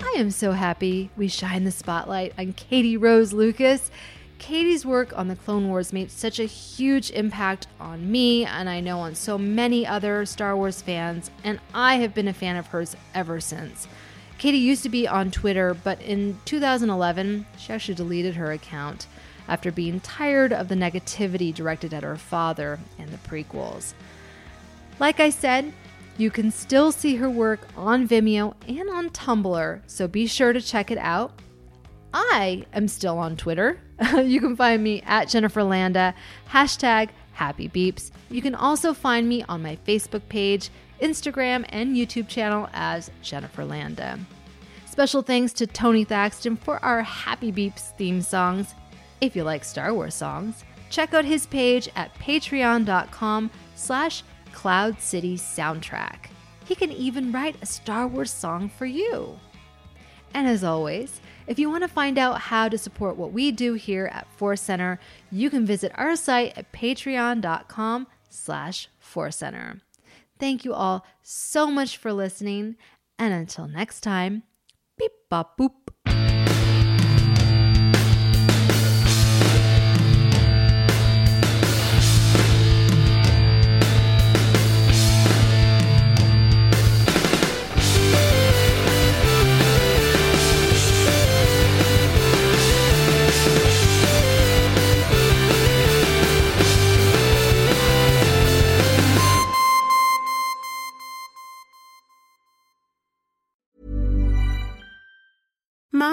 I 0.00 0.14
am 0.16 0.30
so 0.30 0.52
happy 0.52 1.10
we 1.16 1.28
shine 1.28 1.64
the 1.64 1.70
spotlight 1.70 2.32
on 2.38 2.54
Katie 2.54 2.96
Rose 2.96 3.34
Lucas. 3.34 3.90
Katie's 4.38 4.86
work 4.86 5.16
on 5.16 5.28
the 5.28 5.36
Clone 5.36 5.68
Wars 5.68 5.92
made 5.92 6.10
such 6.10 6.40
a 6.40 6.44
huge 6.44 7.10
impact 7.10 7.66
on 7.78 8.10
me, 8.10 8.46
and 8.46 8.70
I 8.70 8.80
know 8.80 9.00
on 9.00 9.14
so 9.14 9.36
many 9.36 9.86
other 9.86 10.24
Star 10.24 10.56
Wars 10.56 10.80
fans, 10.80 11.30
and 11.44 11.60
I 11.74 11.96
have 11.96 12.14
been 12.14 12.28
a 12.28 12.32
fan 12.32 12.56
of 12.56 12.68
hers 12.68 12.96
ever 13.14 13.40
since. 13.40 13.86
Katie 14.42 14.58
used 14.58 14.82
to 14.82 14.88
be 14.88 15.06
on 15.06 15.30
Twitter, 15.30 15.72
but 15.72 16.00
in 16.00 16.36
2011, 16.46 17.46
she 17.56 17.72
actually 17.72 17.94
deleted 17.94 18.34
her 18.34 18.50
account 18.50 19.06
after 19.46 19.70
being 19.70 20.00
tired 20.00 20.52
of 20.52 20.66
the 20.66 20.74
negativity 20.74 21.54
directed 21.54 21.94
at 21.94 22.02
her 22.02 22.16
father 22.16 22.80
and 22.98 23.08
the 23.10 23.18
prequels. 23.18 23.94
Like 24.98 25.20
I 25.20 25.30
said, 25.30 25.72
you 26.18 26.28
can 26.32 26.50
still 26.50 26.90
see 26.90 27.14
her 27.14 27.30
work 27.30 27.60
on 27.76 28.08
Vimeo 28.08 28.54
and 28.66 28.90
on 28.90 29.10
Tumblr, 29.10 29.80
so 29.86 30.08
be 30.08 30.26
sure 30.26 30.52
to 30.52 30.60
check 30.60 30.90
it 30.90 30.98
out. 30.98 31.38
I 32.12 32.66
am 32.72 32.88
still 32.88 33.18
on 33.18 33.36
Twitter. 33.36 33.78
you 34.24 34.40
can 34.40 34.56
find 34.56 34.82
me 34.82 35.02
at 35.02 35.28
Jennifer 35.28 35.62
Landa, 35.62 36.16
hashtag 36.50 37.10
Happy 37.34 37.68
Beeps. 37.68 38.10
You 38.28 38.42
can 38.42 38.56
also 38.56 38.92
find 38.92 39.28
me 39.28 39.44
on 39.44 39.62
my 39.62 39.78
Facebook 39.86 40.22
page, 40.28 40.70
Instagram, 41.02 41.66
and 41.68 41.96
YouTube 41.96 42.28
channel 42.28 42.68
as 42.72 43.10
Jennifer 43.20 43.64
Landa. 43.64 44.18
Special 44.86 45.22
thanks 45.22 45.52
to 45.54 45.66
Tony 45.66 46.04
Thaxton 46.04 46.56
for 46.56 46.82
our 46.84 47.02
Happy 47.02 47.50
Beeps 47.50 47.96
theme 47.96 48.22
songs. 48.22 48.74
If 49.20 49.34
you 49.34 49.42
like 49.42 49.64
Star 49.64 49.92
Wars 49.92 50.14
songs, 50.14 50.64
check 50.90 51.14
out 51.14 51.24
his 51.24 51.46
page 51.46 51.88
at 51.96 52.14
patreon.com 52.14 53.50
slash 53.74 54.22
Cloud 54.52 55.00
City 55.00 55.36
soundtrack. 55.36 56.26
He 56.64 56.74
can 56.74 56.92
even 56.92 57.32
write 57.32 57.56
a 57.60 57.66
Star 57.66 58.06
Wars 58.06 58.30
song 58.30 58.68
for 58.68 58.86
you. 58.86 59.38
And 60.34 60.46
as 60.46 60.64
always, 60.64 61.20
if 61.46 61.58
you 61.58 61.70
want 61.70 61.82
to 61.82 61.88
find 61.88 62.18
out 62.18 62.40
how 62.40 62.68
to 62.68 62.78
support 62.78 63.16
what 63.16 63.32
we 63.32 63.50
do 63.50 63.74
here 63.74 64.06
at 64.12 64.30
Force 64.36 64.60
Center, 64.60 65.00
you 65.30 65.50
can 65.50 65.66
visit 65.66 65.92
our 65.94 66.16
site 66.16 66.56
at 66.56 66.72
patreon.com 66.72 68.06
slash 68.30 68.88
Force 68.98 69.36
Center. 69.36 69.80
Thank 70.42 70.64
you 70.64 70.74
all 70.74 71.06
so 71.22 71.70
much 71.70 71.96
for 71.96 72.12
listening, 72.12 72.74
and 73.16 73.32
until 73.32 73.68
next 73.68 74.00
time, 74.00 74.42
beep 74.98 75.12
bop 75.30 75.56
boop. 75.56 75.81